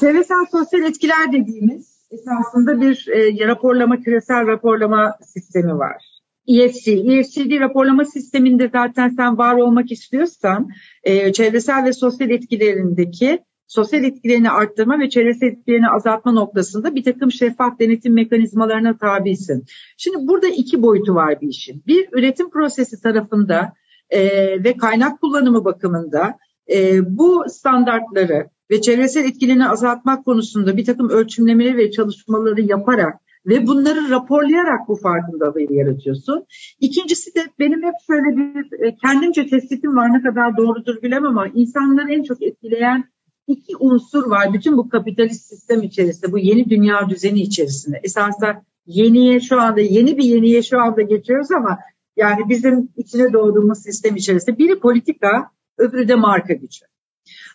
Çevresel 0.00 0.44
sosyal 0.52 0.82
etkiler 0.82 1.32
dediğimiz 1.32 2.08
esasında 2.10 2.80
bir 2.80 3.08
e, 3.08 3.46
raporlama, 3.48 4.00
küresel 4.00 4.46
raporlama 4.46 5.18
sistemi 5.26 5.78
var. 5.78 6.04
ESG, 6.48 6.88
ESG 6.88 7.60
raporlama 7.60 8.04
sisteminde 8.04 8.70
zaten 8.72 9.08
sen 9.08 9.38
var 9.38 9.54
olmak 9.54 9.92
istiyorsan 9.92 10.68
e, 11.02 11.32
çevresel 11.32 11.84
ve 11.84 11.92
sosyal 11.92 12.30
etkilerindeki 12.30 13.38
sosyal 13.66 14.04
etkilerini 14.04 14.50
arttırma 14.50 14.98
ve 14.98 15.10
çevresel 15.10 15.46
etkilerini 15.46 15.88
azaltma 15.88 16.32
noktasında 16.32 16.94
bir 16.94 17.04
takım 17.04 17.32
şeffaf 17.32 17.78
denetim 17.78 18.14
mekanizmalarına 18.14 18.96
tabisin. 18.96 19.64
Şimdi 19.96 20.16
burada 20.28 20.48
iki 20.48 20.82
boyutu 20.82 21.14
var 21.14 21.40
bir 21.40 21.48
işin. 21.48 21.82
Bir 21.86 22.08
üretim 22.12 22.50
prosesi 22.50 23.02
tarafında 23.02 23.72
e, 24.10 24.20
ve 24.64 24.76
kaynak 24.76 25.20
kullanımı 25.20 25.64
bakımında 25.64 26.38
e, 26.72 27.00
bu 27.18 27.44
standartları 27.48 28.48
ve 28.72 28.80
çevresel 28.80 29.24
etkilerini 29.24 29.68
azaltmak 29.68 30.24
konusunda 30.24 30.76
bir 30.76 30.84
takım 30.84 31.08
ölçümlemeleri 31.08 31.76
ve 31.76 31.90
çalışmaları 31.90 32.60
yaparak 32.60 33.14
ve 33.46 33.66
bunları 33.66 34.10
raporlayarak 34.10 34.88
bu 34.88 34.96
farkındalığı 34.96 35.72
yaratıyorsun. 35.72 36.44
İkincisi 36.80 37.34
de 37.34 37.40
benim 37.58 37.82
hep 37.82 37.94
şöyle 38.06 38.36
bir 38.36 38.86
e, 38.86 38.96
kendimce 38.96 39.46
tespitim 39.46 39.96
var 39.96 40.12
ne 40.12 40.22
kadar 40.22 40.56
doğrudur 40.56 41.02
bilemem 41.02 41.26
ama 41.26 41.48
insanları 41.54 42.12
en 42.12 42.22
çok 42.22 42.42
etkileyen 42.42 43.04
iki 43.46 43.76
unsur 43.76 44.30
var 44.30 44.52
bütün 44.52 44.76
bu 44.76 44.88
kapitalist 44.88 45.46
sistem 45.46 45.82
içerisinde, 45.82 46.32
bu 46.32 46.38
yeni 46.38 46.70
dünya 46.70 47.08
düzeni 47.08 47.40
içerisinde. 47.40 48.00
Esasında 48.02 48.62
yeniye 48.86 49.40
şu 49.40 49.60
anda, 49.60 49.80
yeni 49.80 50.18
bir 50.18 50.24
yeniye 50.24 50.62
şu 50.62 50.80
anda 50.80 51.02
geçiyoruz 51.02 51.50
ama 51.50 51.78
yani 52.16 52.40
bizim 52.48 52.88
içine 52.96 53.32
doğduğumuz 53.32 53.82
sistem 53.82 54.16
içerisinde 54.16 54.58
biri 54.58 54.78
politika, 54.78 55.50
öbürü 55.78 56.08
de 56.08 56.14
marka 56.14 56.52
gücü. 56.52 56.91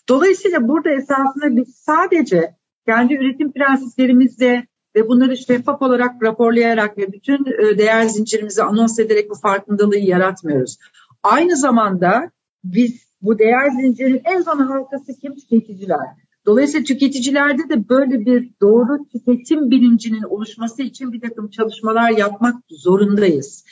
Dolayısıyla 0.09 0.67
burada 0.67 0.89
esasında 0.89 1.55
biz 1.55 1.75
sadece 1.75 2.55
kendi 2.85 3.13
üretim 3.13 3.51
prensiplerimizle 3.51 4.67
ve 4.95 5.07
bunları 5.07 5.37
şeffaf 5.37 5.81
olarak 5.81 6.23
raporlayarak 6.23 6.97
ve 6.97 7.13
bütün 7.13 7.45
e, 7.45 7.77
değer 7.77 8.03
zincirimizi 8.03 8.63
anons 8.63 8.99
ederek 8.99 9.29
bu 9.29 9.35
farkındalığı 9.35 9.97
yaratmıyoruz. 9.97 10.77
Aynı 11.23 11.57
zamanda 11.57 12.31
biz 12.63 13.07
bu 13.21 13.39
değer 13.39 13.69
zincirinin 13.81 14.21
en 14.25 14.43
ana 14.45 14.69
halkası 14.69 15.19
kim? 15.19 15.35
Tüketiciler. 15.35 16.27
Dolayısıyla 16.45 16.83
tüketicilerde 16.83 17.69
de 17.69 17.89
böyle 17.89 18.25
bir 18.25 18.49
doğru 18.61 19.05
tüketim 19.11 19.71
bilincinin 19.71 20.23
oluşması 20.23 20.81
için 20.81 21.13
bir 21.13 21.21
takım 21.21 21.49
çalışmalar 21.49 22.09
yapmak 22.09 22.55
zorundayız. 22.69 23.65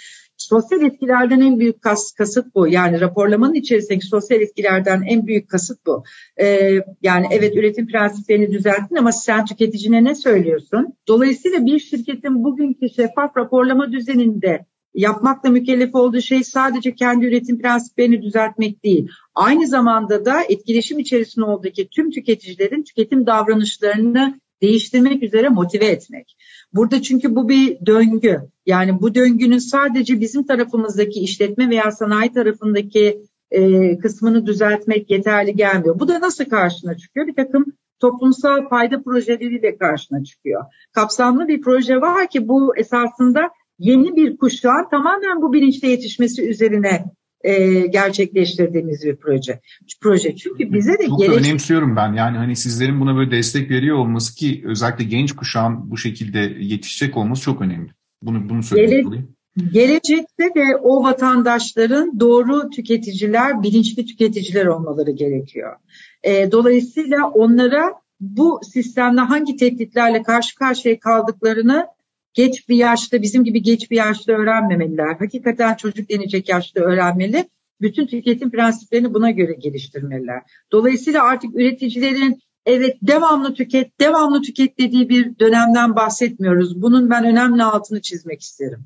Sosyal 0.45 0.81
etkilerden 0.81 1.41
en 1.41 1.59
büyük 1.59 1.81
kas, 1.81 2.11
kasıt 2.11 2.55
bu. 2.55 2.67
Yani 2.67 3.01
raporlamanın 3.01 3.53
içerisindeki 3.53 4.05
sosyal 4.05 4.41
etkilerden 4.41 5.01
en 5.01 5.27
büyük 5.27 5.49
kasıt 5.49 5.85
bu. 5.85 6.03
Ee, 6.41 6.79
yani 7.01 7.27
evet 7.31 7.57
üretim 7.57 7.87
prensiplerini 7.87 8.51
düzelttin 8.51 8.95
ama 8.95 9.11
sen 9.11 9.45
tüketicine 9.45 10.03
ne 10.03 10.15
söylüyorsun? 10.15 10.93
Dolayısıyla 11.07 11.65
bir 11.65 11.79
şirketin 11.79 12.43
bugünkü 12.43 12.89
şeffaf 12.89 13.37
raporlama 13.37 13.91
düzeninde 13.91 14.65
yapmakla 14.95 15.49
mükellef 15.49 15.95
olduğu 15.95 16.21
şey 16.21 16.43
sadece 16.43 16.95
kendi 16.95 17.25
üretim 17.25 17.59
prensiplerini 17.59 18.21
düzeltmek 18.21 18.83
değil. 18.83 19.07
Aynı 19.35 19.67
zamanda 19.67 20.25
da 20.25 20.41
etkileşim 20.49 20.99
içerisinde 20.99 21.45
olduğu 21.45 21.69
tüm 21.91 22.11
tüketicilerin 22.11 22.83
tüketim 22.83 23.25
davranışlarını 23.25 24.39
değiştirmek 24.61 25.23
üzere 25.23 25.49
motive 25.49 25.85
etmek. 25.85 26.37
Burada 26.73 27.01
çünkü 27.01 27.35
bu 27.35 27.49
bir 27.49 27.85
döngü. 27.85 28.41
Yani 28.65 29.01
bu 29.01 29.15
döngünün 29.15 29.57
sadece 29.57 30.19
bizim 30.19 30.45
tarafımızdaki 30.45 31.19
işletme 31.19 31.69
veya 31.69 31.91
sanayi 31.91 32.33
tarafındaki 32.33 33.21
e, 33.51 33.97
kısmını 33.97 34.45
düzeltmek 34.45 35.11
yeterli 35.11 35.55
gelmiyor. 35.55 35.99
Bu 35.99 36.07
da 36.07 36.21
nasıl 36.21 36.45
karşına 36.45 36.97
çıkıyor? 36.97 37.27
Bir 37.27 37.35
takım 37.35 37.65
toplumsal 37.99 38.69
fayda 38.69 39.03
projeleriyle 39.03 39.77
karşına 39.77 40.23
çıkıyor. 40.23 40.63
Kapsamlı 40.91 41.47
bir 41.47 41.61
proje 41.61 42.01
var 42.01 42.29
ki 42.29 42.47
bu 42.47 42.77
esasında 42.77 43.49
yeni 43.79 44.15
bir 44.15 44.37
kuşağın 44.37 44.89
tamamen 44.89 45.41
bu 45.41 45.53
bilinçle 45.53 45.87
yetişmesi 45.87 46.49
üzerine 46.49 47.05
e, 47.45 47.87
gerçekleştirdiğimiz 47.87 49.03
bir 49.03 49.15
proje. 49.15 49.59
Proje 50.01 50.35
çünkü 50.35 50.73
bize 50.73 50.93
de 50.99 51.07
Çok 51.07 51.19
gerek... 51.19 51.37
önemsiyorum 51.37 51.95
ben. 51.95 52.13
Yani 52.13 52.37
hani 52.37 52.55
sizlerin 52.55 53.01
buna 53.01 53.15
böyle 53.15 53.31
destek 53.31 53.69
veriyor 53.69 53.97
olması 53.97 54.35
ki 54.35 54.63
özellikle 54.65 55.03
genç 55.03 55.31
kuşağın 55.31 55.91
bu 55.91 55.97
şekilde 55.97 56.39
yetişecek 56.59 57.17
olması 57.17 57.41
çok 57.41 57.61
önemli. 57.61 57.89
Bunu 58.21 58.49
bunu 58.49 58.63
söylemek 58.63 59.11
Gele... 59.11 59.25
Gelecekte 59.71 60.43
de 60.43 60.75
o 60.81 61.03
vatandaşların 61.03 62.19
doğru 62.19 62.69
tüketiciler, 62.69 63.63
bilinçli 63.63 64.05
tüketiciler 64.05 64.65
olmaları 64.65 65.11
gerekiyor. 65.11 65.75
E, 66.23 66.51
dolayısıyla 66.51 67.29
onlara 67.29 67.93
bu 68.19 68.59
sistemde 68.63 69.21
hangi 69.21 69.55
tehditlerle 69.55 70.23
karşı 70.23 70.55
karşıya 70.55 70.99
kaldıklarını 70.99 71.87
geç 72.35 72.69
bir 72.69 72.75
yaşta 72.75 73.21
bizim 73.21 73.43
gibi 73.43 73.61
geç 73.61 73.91
bir 73.91 73.95
yaşta 73.95 74.33
öğrenmemeliler. 74.33 75.15
Hakikaten 75.19 75.75
çocuk 75.75 76.09
denecek 76.09 76.49
yaşta 76.49 76.79
öğrenmeli. 76.79 77.49
Bütün 77.81 78.07
tüketim 78.07 78.51
prensiplerini 78.51 79.13
buna 79.13 79.31
göre 79.31 79.53
geliştirmeliler. 79.53 80.41
Dolayısıyla 80.71 81.23
artık 81.23 81.55
üreticilerin 81.55 82.39
evet 82.65 82.97
devamlı 83.01 83.53
tüket, 83.53 83.99
devamlı 83.99 84.41
tüket 84.41 84.79
dediği 84.79 85.09
bir 85.09 85.39
dönemden 85.39 85.95
bahsetmiyoruz. 85.95 86.81
Bunun 86.81 87.09
ben 87.09 87.25
önemli 87.25 87.63
altını 87.63 88.01
çizmek 88.01 88.41
isterim. 88.41 88.85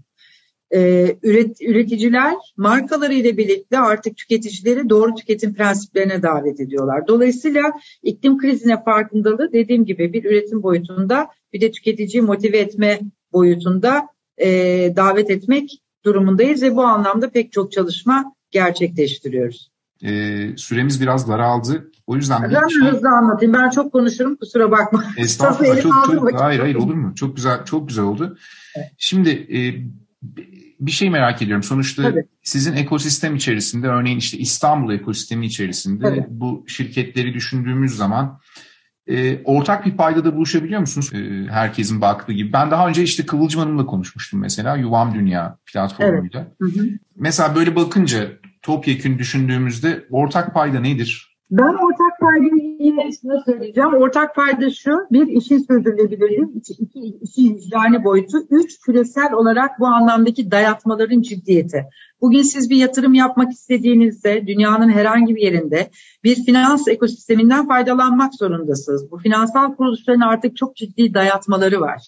Ee, 0.73 1.15
üret, 1.23 1.62
üreticiler 1.62 2.35
markaları 2.57 3.13
ile 3.13 3.38
birlikte 3.38 3.79
artık 3.79 4.17
tüketicileri 4.17 4.89
doğru 4.89 5.15
tüketim 5.15 5.53
prensiplerine 5.53 6.21
davet 6.23 6.59
ediyorlar. 6.59 7.07
Dolayısıyla 7.07 7.63
iklim 8.03 8.38
krizine 8.38 8.83
farkındalığı 8.83 9.53
dediğim 9.53 9.85
gibi 9.85 10.13
bir 10.13 10.23
üretim 10.23 10.63
boyutunda 10.63 11.27
bir 11.53 11.62
de 11.62 11.71
tüketiciyi 11.71 12.21
motive 12.21 12.57
etme 12.57 12.99
boyutunda 13.33 14.07
e, 14.37 14.47
davet 14.95 15.29
etmek 15.29 15.81
durumundayız 16.05 16.61
ve 16.61 16.75
bu 16.75 16.83
anlamda 16.83 17.29
pek 17.29 17.51
çok 17.51 17.71
çalışma 17.71 18.33
gerçekleştiriyoruz. 18.51 19.71
E, 20.03 20.11
süremiz 20.57 21.01
biraz 21.01 21.29
daraldı. 21.29 21.91
O 22.07 22.15
yüzden 22.15 22.43
ben 22.43 22.67
şey... 22.67 22.91
hızlı 22.91 23.09
anlatayım. 23.09 23.53
Ben 23.53 23.69
çok 23.69 23.91
konuşurum. 23.91 24.35
Kusura 24.35 24.71
bakma. 24.71 25.03
Estağfurullah. 25.17 25.81
çok, 25.81 26.05
çok, 26.05 26.41
hayır 26.41 26.59
hayır 26.59 26.75
olur 26.75 26.93
mu? 26.93 27.15
Çok 27.15 27.35
güzel 27.35 27.65
çok 27.65 27.87
güzel 27.87 28.05
oldu. 28.05 28.37
Evet. 28.75 28.91
Şimdi 28.97 29.29
e, 29.29 29.59
bir 30.79 30.91
şey 30.91 31.09
merak 31.09 31.41
ediyorum. 31.41 31.63
Sonuçta 31.63 32.03
Tabii. 32.03 32.25
sizin 32.43 32.73
ekosistem 32.73 33.35
içerisinde 33.35 33.87
örneğin 33.87 34.17
işte 34.17 34.37
İstanbul 34.37 34.93
ekosistemi 34.93 35.45
içerisinde 35.45 36.03
Tabii. 36.03 36.25
bu 36.29 36.65
şirketleri 36.67 37.33
düşündüğümüz 37.33 37.95
zaman 37.95 38.39
e, 39.09 39.43
ortak 39.43 39.85
bir 39.85 39.97
paydada 39.97 40.35
buluşabiliyor 40.35 40.79
musunuz? 40.79 41.11
E, 41.13 41.51
herkesin 41.51 42.01
baktığı 42.01 42.33
gibi. 42.33 42.53
Ben 42.53 42.71
daha 42.71 42.87
önce 42.87 43.03
işte 43.03 43.25
Kıvılcım 43.25 43.61
Hanım'la 43.61 43.85
konuşmuştum 43.85 44.39
mesela 44.39 44.75
Yuvam 44.75 45.13
Dünya 45.13 45.57
platformuyla. 45.73 46.47
Evet. 46.61 46.75
Hı 46.75 46.81
hı. 46.81 46.87
Mesela 47.15 47.55
böyle 47.55 47.75
bakınca 47.75 48.27
topyekün 48.61 49.19
düşündüğümüzde 49.19 50.05
ortak 50.09 50.53
payda 50.53 50.79
nedir? 50.79 51.37
Ben 51.51 51.73
ortak 51.73 52.19
paydayı 52.21 52.68
yine 52.79 53.09
söyleyeceğim. 53.45 53.93
Ortak 53.93 54.35
payda 54.35 54.69
şu, 54.69 54.91
bir 55.11 55.27
işin 55.27 55.57
sürdürülebilirliği, 55.57 56.47
iki, 56.55 56.73
iki 56.73 56.99
işin 57.21 57.55
vicdani 57.55 58.03
boyutu, 58.03 58.37
üç 58.49 58.79
küresel 58.81 59.33
olarak 59.33 59.79
bu 59.79 59.87
anlamdaki 59.87 60.51
dayatmaların 60.51 61.21
ciddiyeti. 61.21 61.85
Bugün 62.21 62.41
siz 62.41 62.69
bir 62.69 62.75
yatırım 62.75 63.13
yapmak 63.13 63.51
istediğinizde 63.51 64.47
dünyanın 64.47 64.89
herhangi 64.89 65.35
bir 65.35 65.41
yerinde 65.41 65.89
bir 66.23 66.35
finans 66.35 66.87
ekosisteminden 66.87 67.67
faydalanmak 67.67 68.35
zorundasınız. 68.35 69.11
Bu 69.11 69.17
finansal 69.17 69.75
kuruluşların 69.75 70.21
artık 70.21 70.57
çok 70.57 70.75
ciddi 70.75 71.13
dayatmaları 71.13 71.81
var. 71.81 72.01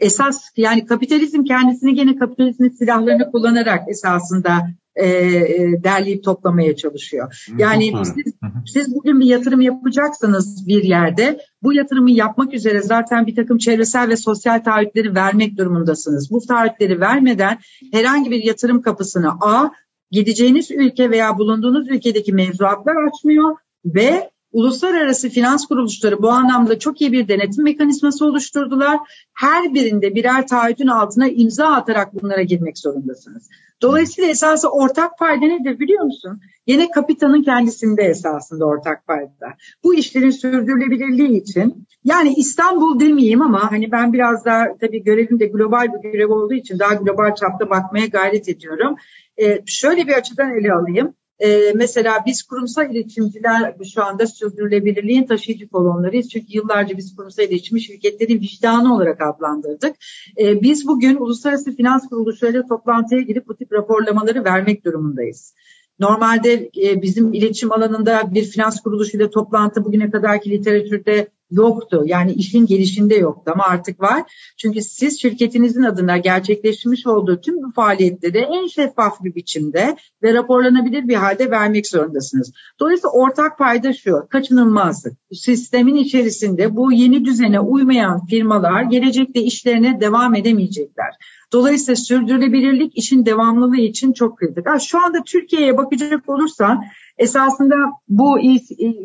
Esas 0.00 0.42
yani 0.56 0.86
kapitalizm 0.86 1.44
kendisini 1.44 1.94
gene 1.94 2.16
kapitalizmin 2.16 2.68
silahlarını 2.68 3.30
kullanarak 3.30 3.88
esasında 3.88 4.52
e, 4.96 5.06
e, 5.06 5.84
derleyip 5.84 6.24
toplamaya 6.24 6.76
çalışıyor. 6.76 7.46
Yani 7.58 7.92
siz, 8.04 8.34
siz 8.66 8.94
bugün 8.94 9.20
bir 9.20 9.26
yatırım 9.26 9.60
yapacaksanız 9.60 10.68
bir 10.68 10.84
yerde 10.84 11.38
bu 11.62 11.72
yatırımı 11.72 12.10
yapmak 12.10 12.54
üzere 12.54 12.82
zaten 12.82 13.26
bir 13.26 13.36
takım 13.36 13.58
çevresel 13.58 14.08
ve 14.08 14.16
sosyal 14.16 14.58
taahhütleri 14.58 15.14
vermek 15.14 15.58
durumundasınız. 15.58 16.30
Bu 16.30 16.40
taahhütleri 16.40 17.00
vermeden 17.00 17.58
herhangi 17.92 18.30
bir 18.30 18.44
yatırım 18.44 18.82
kapısını 18.82 19.30
A 19.40 19.70
gideceğiniz 20.10 20.70
ülke 20.70 21.10
veya 21.10 21.38
bulunduğunuz 21.38 21.88
ülkedeki 21.88 22.32
mevzuatlar 22.32 22.94
açmıyor 23.08 23.56
ve 23.84 24.30
Uluslararası 24.52 25.28
finans 25.28 25.66
kuruluşları 25.66 26.22
bu 26.22 26.30
anlamda 26.30 26.78
çok 26.78 27.00
iyi 27.00 27.12
bir 27.12 27.28
denetim 27.28 27.64
mekanizması 27.64 28.26
oluşturdular. 28.26 28.98
Her 29.34 29.74
birinde 29.74 30.14
birer 30.14 30.46
taahhütün 30.46 30.86
altına 30.86 31.28
imza 31.28 31.66
atarak 31.66 32.14
bunlara 32.14 32.42
girmek 32.42 32.78
zorundasınız. 32.78 33.48
Dolayısıyla 33.82 34.30
esası 34.30 34.68
ortak 34.68 35.18
payda 35.18 35.46
nedir 35.46 35.78
biliyor 35.78 36.04
musun? 36.04 36.40
Yine 36.66 36.90
kapitanın 36.90 37.42
kendisinde 37.42 38.02
esasında 38.02 38.64
ortak 38.64 39.06
payda. 39.06 39.54
Bu 39.84 39.94
işlerin 39.94 40.30
sürdürülebilirliği 40.30 41.40
için 41.40 41.86
yani 42.04 42.34
İstanbul 42.36 43.00
demeyeyim 43.00 43.42
ama 43.42 43.72
hani 43.72 43.92
ben 43.92 44.12
biraz 44.12 44.44
daha 44.44 44.64
tabii 44.80 45.02
görevim 45.02 45.40
de 45.40 45.46
global 45.46 45.92
bir 45.92 46.10
görev 46.10 46.30
olduğu 46.30 46.54
için 46.54 46.78
daha 46.78 46.94
global 46.94 47.34
çapta 47.34 47.70
bakmaya 47.70 48.06
gayret 48.06 48.48
ediyorum. 48.48 48.96
Ee, 49.40 49.62
şöyle 49.66 50.06
bir 50.06 50.12
açıdan 50.12 50.58
ele 50.58 50.72
alayım. 50.72 51.14
Ee, 51.40 51.72
mesela 51.74 52.18
biz 52.26 52.42
kurumsal 52.42 52.90
iletişimciler 52.90 53.74
şu 53.94 54.04
anda 54.04 54.26
sürdürülebilirliğin 54.26 55.26
taşıyıcı 55.26 55.68
kolonlarıyız. 55.68 56.28
Çünkü 56.28 56.46
yıllarca 56.48 56.96
biz 56.96 57.16
kurumsal 57.16 57.44
iletişim 57.44 57.78
şirketlerin 57.78 58.40
vicdanı 58.40 58.94
olarak 58.94 59.20
adlandırdık. 59.20 59.96
Ee, 60.38 60.62
biz 60.62 60.86
bugün 60.86 61.16
uluslararası 61.16 61.76
finans 61.76 62.08
kuruluşlarıyla 62.08 62.66
toplantıya 62.66 63.20
girip 63.20 63.48
bu 63.48 63.56
tip 63.56 63.72
raporlamaları 63.72 64.44
vermek 64.44 64.84
durumundayız. 64.84 65.54
Normalde 66.00 66.70
e, 66.82 67.02
bizim 67.02 67.32
iletişim 67.32 67.72
alanında 67.72 68.34
bir 68.34 68.44
finans 68.44 68.80
kuruluşuyla 68.80 69.30
toplantı 69.30 69.84
bugüne 69.84 70.10
kadarki 70.10 70.50
literatürde 70.50 71.28
yoktu. 71.50 72.02
Yani 72.06 72.32
işin 72.32 72.66
gelişinde 72.66 73.14
yoktu 73.14 73.52
ama 73.54 73.64
artık 73.64 74.00
var. 74.00 74.22
Çünkü 74.58 74.82
siz 74.82 75.20
şirketinizin 75.20 75.82
adına 75.82 76.18
gerçekleşmiş 76.18 77.06
olduğu 77.06 77.40
tüm 77.40 77.62
bu 77.62 77.72
faaliyetleri 77.72 78.38
en 78.38 78.66
şeffaf 78.66 79.24
bir 79.24 79.34
biçimde 79.34 79.96
ve 80.22 80.34
raporlanabilir 80.34 81.08
bir 81.08 81.14
halde 81.14 81.50
vermek 81.50 81.86
zorundasınız. 81.86 82.52
Dolayısıyla 82.80 83.10
ortak 83.10 83.58
payda 83.58 83.92
şu, 83.92 84.26
kaçınılmazlık. 84.30 85.12
Sistemin 85.32 85.94
içerisinde 85.94 86.76
bu 86.76 86.92
yeni 86.92 87.24
düzene 87.24 87.60
uymayan 87.60 88.26
firmalar 88.26 88.82
gelecekte 88.82 89.40
işlerine 89.40 90.00
devam 90.00 90.34
edemeyecekler. 90.34 91.14
Dolayısıyla 91.52 91.96
sürdürülebilirlik 91.96 92.98
işin 92.98 93.26
devamlılığı 93.26 93.80
için 93.80 94.12
çok 94.12 94.38
kritik. 94.38 94.64
şu 94.80 95.04
anda 95.04 95.18
Türkiye'ye 95.26 95.76
bakacak 95.76 96.28
olursan 96.28 96.84
esasında 97.18 97.76
bu 98.08 98.38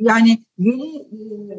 yani 0.02 0.44
yeni 0.58 0.98
e, 0.98 1.16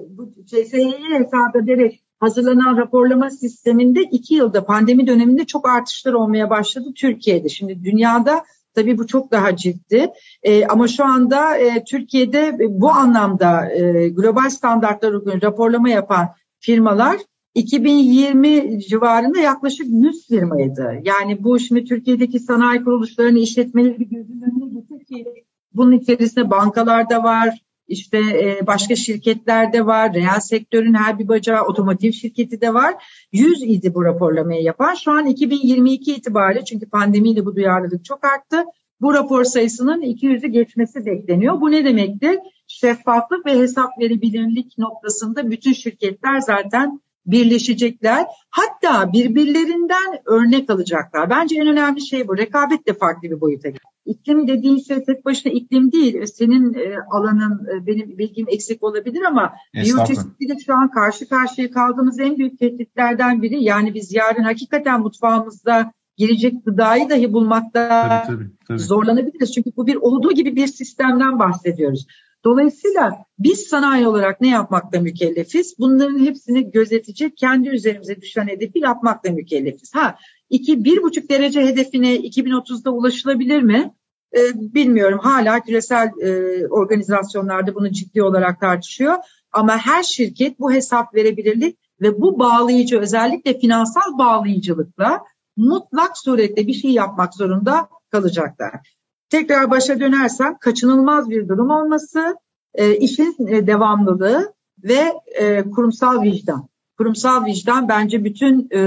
bu 0.09 0.35
CSY'yi 0.47 1.19
hesap 1.19 1.57
ederek 1.57 2.03
hazırlanan 2.21 2.77
raporlama 2.77 3.31
sisteminde 3.31 4.03
iki 4.03 4.35
yılda 4.35 4.65
pandemi 4.65 5.07
döneminde 5.07 5.45
çok 5.45 5.69
artışlar 5.69 6.13
olmaya 6.13 6.51
başladı 6.51 6.89
Türkiye'de. 6.97 7.49
Şimdi 7.49 7.85
dünyada 7.85 8.45
tabii 8.75 8.99
bu 8.99 9.07
çok 9.07 9.33
daha 9.33 9.57
ciddi 9.57 10.09
e, 10.43 10.67
ama 10.67 10.89
şu 10.89 11.05
anda 11.05 11.57
e, 11.57 11.85
Türkiye'de 11.85 12.59
bu 12.69 12.91
anlamda 12.91 13.71
e, 13.73 14.09
global 14.09 14.51
standartlar 14.51 15.13
uygun 15.13 15.43
raporlama 15.43 15.89
yapan 15.89 16.29
firmalar 16.61 17.17
2020 17.57 18.81
civarında 18.81 19.39
yaklaşık 19.39 19.87
100 19.91 20.29
firmaydı. 20.29 21.01
Yani 21.05 21.45
bu 21.45 21.59
şimdi 21.59 21.85
Türkiye'deki 21.85 22.41
sanayi 22.41 22.85
kuruluşlarını 22.85 23.39
işletmeleri 23.39 24.01
bir 24.01 24.07
gözünün 24.07 24.43
önüne 24.43 24.81
getir 24.81 25.05
ki 25.05 25.25
bunun 25.73 25.93
içerisinde 25.93 26.51
bankalar 26.51 27.11
da 27.11 27.25
var, 27.25 27.59
işte 27.89 28.19
e, 28.19 28.67
başka 28.67 28.97
şirketler 28.97 29.73
de 29.73 29.87
var, 29.87 30.15
reel 30.15 30.41
sektörün 30.41 30.95
her 30.95 31.19
bir 31.19 31.29
bacağı, 31.29 31.65
otomotiv 31.65 32.13
şirketi 32.13 32.61
de 32.61 32.75
var. 32.75 32.95
100 33.33 33.63
idi 33.63 33.95
bu 33.95 34.05
raporlamayı 34.05 34.63
yapan. 34.63 34.95
Şu 34.95 35.13
an 35.13 35.27
2022 35.27 36.15
itibariyle 36.15 36.65
çünkü 36.65 36.89
pandemiyle 36.89 37.45
bu 37.45 37.57
duyarlılık 37.57 38.05
çok 38.05 38.25
arttı. 38.25 38.65
Bu 39.01 39.15
rapor 39.15 39.45
sayısının 39.45 40.03
200'ü 40.03 40.47
geçmesi 40.47 41.07
bekleniyor. 41.07 41.61
Bu 41.61 41.71
ne 41.71 41.85
demektir? 41.85 42.39
Şeffaflık 42.67 43.47
ve 43.47 43.59
hesap 43.59 43.99
verebilirlik 44.01 44.79
noktasında 44.79 45.51
bütün 45.51 45.73
şirketler 45.73 46.41
zaten 46.41 47.01
birleşecekler. 47.27 48.27
Hatta 48.51 49.13
birbirlerinden 49.13 50.19
örnek 50.27 50.71
alacaklar. 50.71 51.31
Bence 51.31 51.57
en 51.57 51.67
önemli 51.67 52.07
şey 52.07 52.29
bu. 52.29 52.39
Rekabet 52.39 52.87
de 52.87 52.93
farklı 52.93 53.31
bir 53.31 53.41
boyuta 53.41 53.69
geliyor. 53.69 53.81
İklim 54.07 54.49
dediğin 54.49 54.79
şey 54.79 55.05
tek 55.05 55.25
başına 55.25 55.53
iklim 55.53 55.93
değil. 55.93 56.27
Senin 56.27 56.75
e, 56.75 56.97
alanın, 57.11 57.67
e, 57.67 57.87
benim 57.87 58.19
bilgim 58.19 58.47
eksik 58.49 58.83
olabilir 58.83 59.23
ama 59.23 59.53
biyoçeşitlilik 59.75 60.67
şu 60.67 60.75
an 60.75 60.91
karşı 60.91 61.29
karşıya 61.29 61.71
kaldığımız 61.71 62.21
en 62.21 62.39
büyük 62.39 62.59
tehditlerden 62.59 63.43
biri. 63.43 63.65
Yani 63.65 63.95
biz 63.95 64.15
yarın 64.15 64.43
hakikaten 64.43 65.01
mutfağımızda 65.01 65.93
gelecek 66.17 66.65
gıdayı 66.65 67.11
dahi 67.11 67.33
bulmakta 67.33 67.89
tabii, 67.89 68.37
tabii, 68.37 68.51
tabii. 68.69 68.79
zorlanabiliriz. 68.79 69.55
Çünkü 69.55 69.71
bu 69.77 69.87
bir 69.87 69.97
olduğu 69.97 70.33
gibi 70.33 70.57
bir 70.57 70.67
sistemden 70.67 71.39
bahsediyoruz. 71.39 72.07
Dolayısıyla 72.47 73.25
biz 73.39 73.61
sanayi 73.61 74.09
olarak 74.09 74.41
ne 74.41 74.49
yapmakla 74.49 75.01
mükellefiz? 75.01 75.75
Bunların 75.79 76.19
hepsini 76.19 76.71
gözetecek, 76.71 77.37
kendi 77.37 77.69
üzerimize 77.69 78.21
düşen 78.21 78.47
hedefi 78.49 78.79
yapmakla 78.79 79.31
mükellefiz. 79.31 79.95
Ha, 79.95 80.17
2-1,5 80.51 81.29
derece 81.29 81.61
hedefine 81.61 82.17
2030'da 82.17 82.91
ulaşılabilir 82.91 83.63
mi? 83.63 83.95
Ee, 84.37 84.41
bilmiyorum. 84.55 85.19
Hala 85.23 85.61
küresel 85.61 86.09
e, 86.23 86.67
organizasyonlarda 86.67 87.75
bunu 87.75 87.93
ciddi 87.93 88.23
olarak 88.23 88.61
tartışıyor. 88.61 89.17
Ama 89.53 89.79
her 89.79 90.03
şirket 90.03 90.61
bu 90.61 90.73
hesap 90.73 91.15
verebilirlik 91.15 91.79
ve 92.01 92.21
bu 92.21 92.39
bağlayıcı 92.39 93.01
özellikle 93.01 93.59
finansal 93.59 94.19
bağlayıcılıkla 94.19 95.23
mutlak 95.57 96.19
surette 96.19 96.67
bir 96.67 96.75
şey 96.75 96.91
yapmak 96.91 97.35
zorunda 97.35 97.89
kalacaklar. 98.11 98.96
Tekrar 99.31 99.71
başa 99.71 100.01
dönersem 100.01 100.59
kaçınılmaz 100.59 101.31
bir 101.31 101.49
durum 101.49 101.71
olması, 101.71 102.37
e, 102.75 102.97
işin 102.97 103.47
e, 103.49 103.67
devamlılığı 103.67 104.53
ve 104.85 105.13
e, 105.41 105.63
kurumsal 105.71 106.23
vicdan. 106.23 106.69
Kurumsal 106.99 107.45
vicdan 107.45 107.89
bence 107.89 108.25
bütün 108.25 108.69
e, 108.73 108.81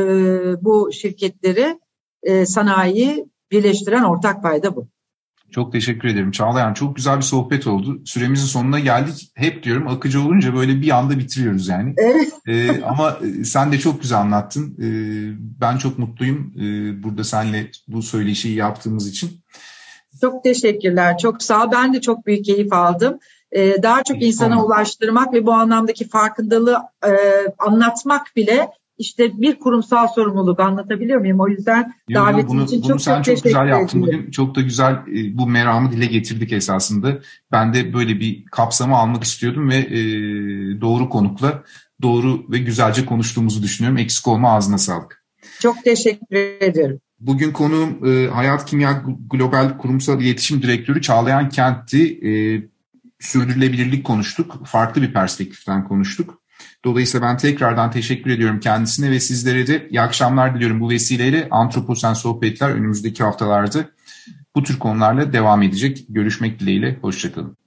bu 0.63 0.91
şirketleri, 0.93 1.80
e, 2.23 2.45
sanayiyi 2.45 3.25
birleştiren 3.52 4.04
ortak 4.04 4.43
payda 4.43 4.75
bu. 4.75 4.88
Çok 5.52 5.71
teşekkür 5.71 6.08
ederim 6.08 6.32
Çağlayan. 6.32 6.73
Çok 6.73 6.95
güzel 6.95 7.17
bir 7.17 7.21
sohbet 7.21 7.67
oldu. 7.67 8.02
Süremizin 8.06 8.45
sonuna 8.45 8.80
geldik. 8.80 9.32
Hep 9.36 9.63
diyorum 9.63 9.88
akıcı 9.88 10.21
olunca 10.21 10.56
böyle 10.56 10.82
bir 10.82 10.97
anda 10.97 11.19
bitiriyoruz 11.19 11.67
yani. 11.67 11.93
Evet. 11.97 12.34
ee, 12.47 12.82
ama 12.84 13.17
e, 13.23 13.43
sen 13.43 13.71
de 13.71 13.80
çok 13.80 14.02
güzel 14.02 14.19
anlattın. 14.19 14.78
Ee, 14.82 15.38
ben 15.62 15.78
çok 15.78 15.99
mutluyum 15.99 16.54
ee, 16.58 17.04
burada 17.04 17.23
seninle 17.23 17.71
bu 17.88 18.02
söyleşiyi 18.02 18.56
yaptığımız 18.56 19.10
için. 19.10 19.30
Çok 20.21 20.43
teşekkürler. 20.43 21.17
Çok 21.17 21.43
sağ 21.43 21.63
ol. 21.63 21.71
Ben 21.71 21.93
de 21.93 22.01
çok 22.01 22.25
büyük 22.25 22.45
keyif 22.45 22.73
aldım. 22.73 23.19
Ee, 23.51 23.84
daha 23.84 24.03
çok 24.03 24.21
insana 24.21 24.65
ulaştırmak 24.65 25.34
ve 25.34 25.45
bu 25.45 25.53
anlamdaki 25.53 26.08
farkındalığı 26.08 26.77
e, 27.05 27.12
anlatmak 27.58 28.36
bile 28.36 28.69
işte 28.97 29.41
bir 29.41 29.60
kurumsal 29.60 30.08
sorumluluk 30.08 30.60
anlatabiliyor 30.60 31.19
muyum? 31.19 31.39
O 31.39 31.47
yüzden 31.47 31.93
Yo, 32.10 32.21
davetin 32.21 32.49
bunu, 32.49 32.63
için 32.63 32.84
bunu 32.84 32.88
çok 32.88 33.01
sen 33.01 33.21
çok, 33.21 33.36
çok 33.36 33.43
güzel 33.43 33.67
yaptın 33.67 34.01
bugün. 34.01 34.32
Çok 34.32 34.55
da 34.55 34.62
güzel 34.62 34.93
e, 34.93 35.38
bu 35.38 35.47
meramı 35.47 35.91
dile 35.91 36.05
getirdik 36.05 36.53
esasında. 36.53 37.19
Ben 37.51 37.73
de 37.73 37.93
böyle 37.93 38.19
bir 38.19 38.45
kapsamı 38.45 38.95
almak 38.95 39.23
istiyordum 39.23 39.69
ve 39.69 39.77
e, 39.77 40.01
doğru 40.82 41.10
konukla 41.10 41.63
doğru 42.01 42.51
ve 42.51 42.58
güzelce 42.58 43.05
konuştuğumuzu 43.05 43.63
düşünüyorum. 43.63 43.97
Eksik 43.97 44.27
olma 44.27 44.55
ağzına 44.55 44.77
sağlık. 44.77 45.23
Çok 45.60 45.84
teşekkür 45.84 46.36
ederim. 46.62 46.99
Bugün 47.19 47.51
konuğum 47.51 48.08
e, 48.08 48.27
Hayat 48.27 48.65
Kimya 48.65 49.03
Global 49.29 49.77
Kurumsal 49.77 50.21
İletişim 50.21 50.62
Direktörü 50.62 51.01
Çağlayan 51.01 51.49
Kent'ti. 51.49 52.19
E, 52.27 52.32
sürdürülebilirlik 53.19 54.05
konuştuk. 54.05 54.67
Farklı 54.67 55.01
bir 55.01 55.13
perspektiften 55.13 55.88
konuştuk. 55.88 56.41
Dolayısıyla 56.86 57.27
ben 57.27 57.38
tekrardan 57.38 57.91
teşekkür 57.91 58.32
ediyorum 58.32 58.60
kendisine 58.60 59.12
ve 59.12 59.19
sizlere 59.19 59.67
de 59.67 59.88
iyi 59.89 60.01
akşamlar 60.01 60.55
diliyorum 60.55 60.79
bu 60.79 60.89
vesileyle. 60.89 61.47
Antroposen 61.51 62.13
Sohbetler 62.13 62.69
önümüzdeki 62.69 63.23
haftalarda 63.23 63.89
bu 64.55 64.63
tür 64.63 64.79
konularla 64.79 65.34
devam 65.34 65.63
edecek. 65.63 66.05
Görüşmek 66.10 66.60
dileğiyle. 66.60 66.97
Hoşçakalın. 67.01 67.59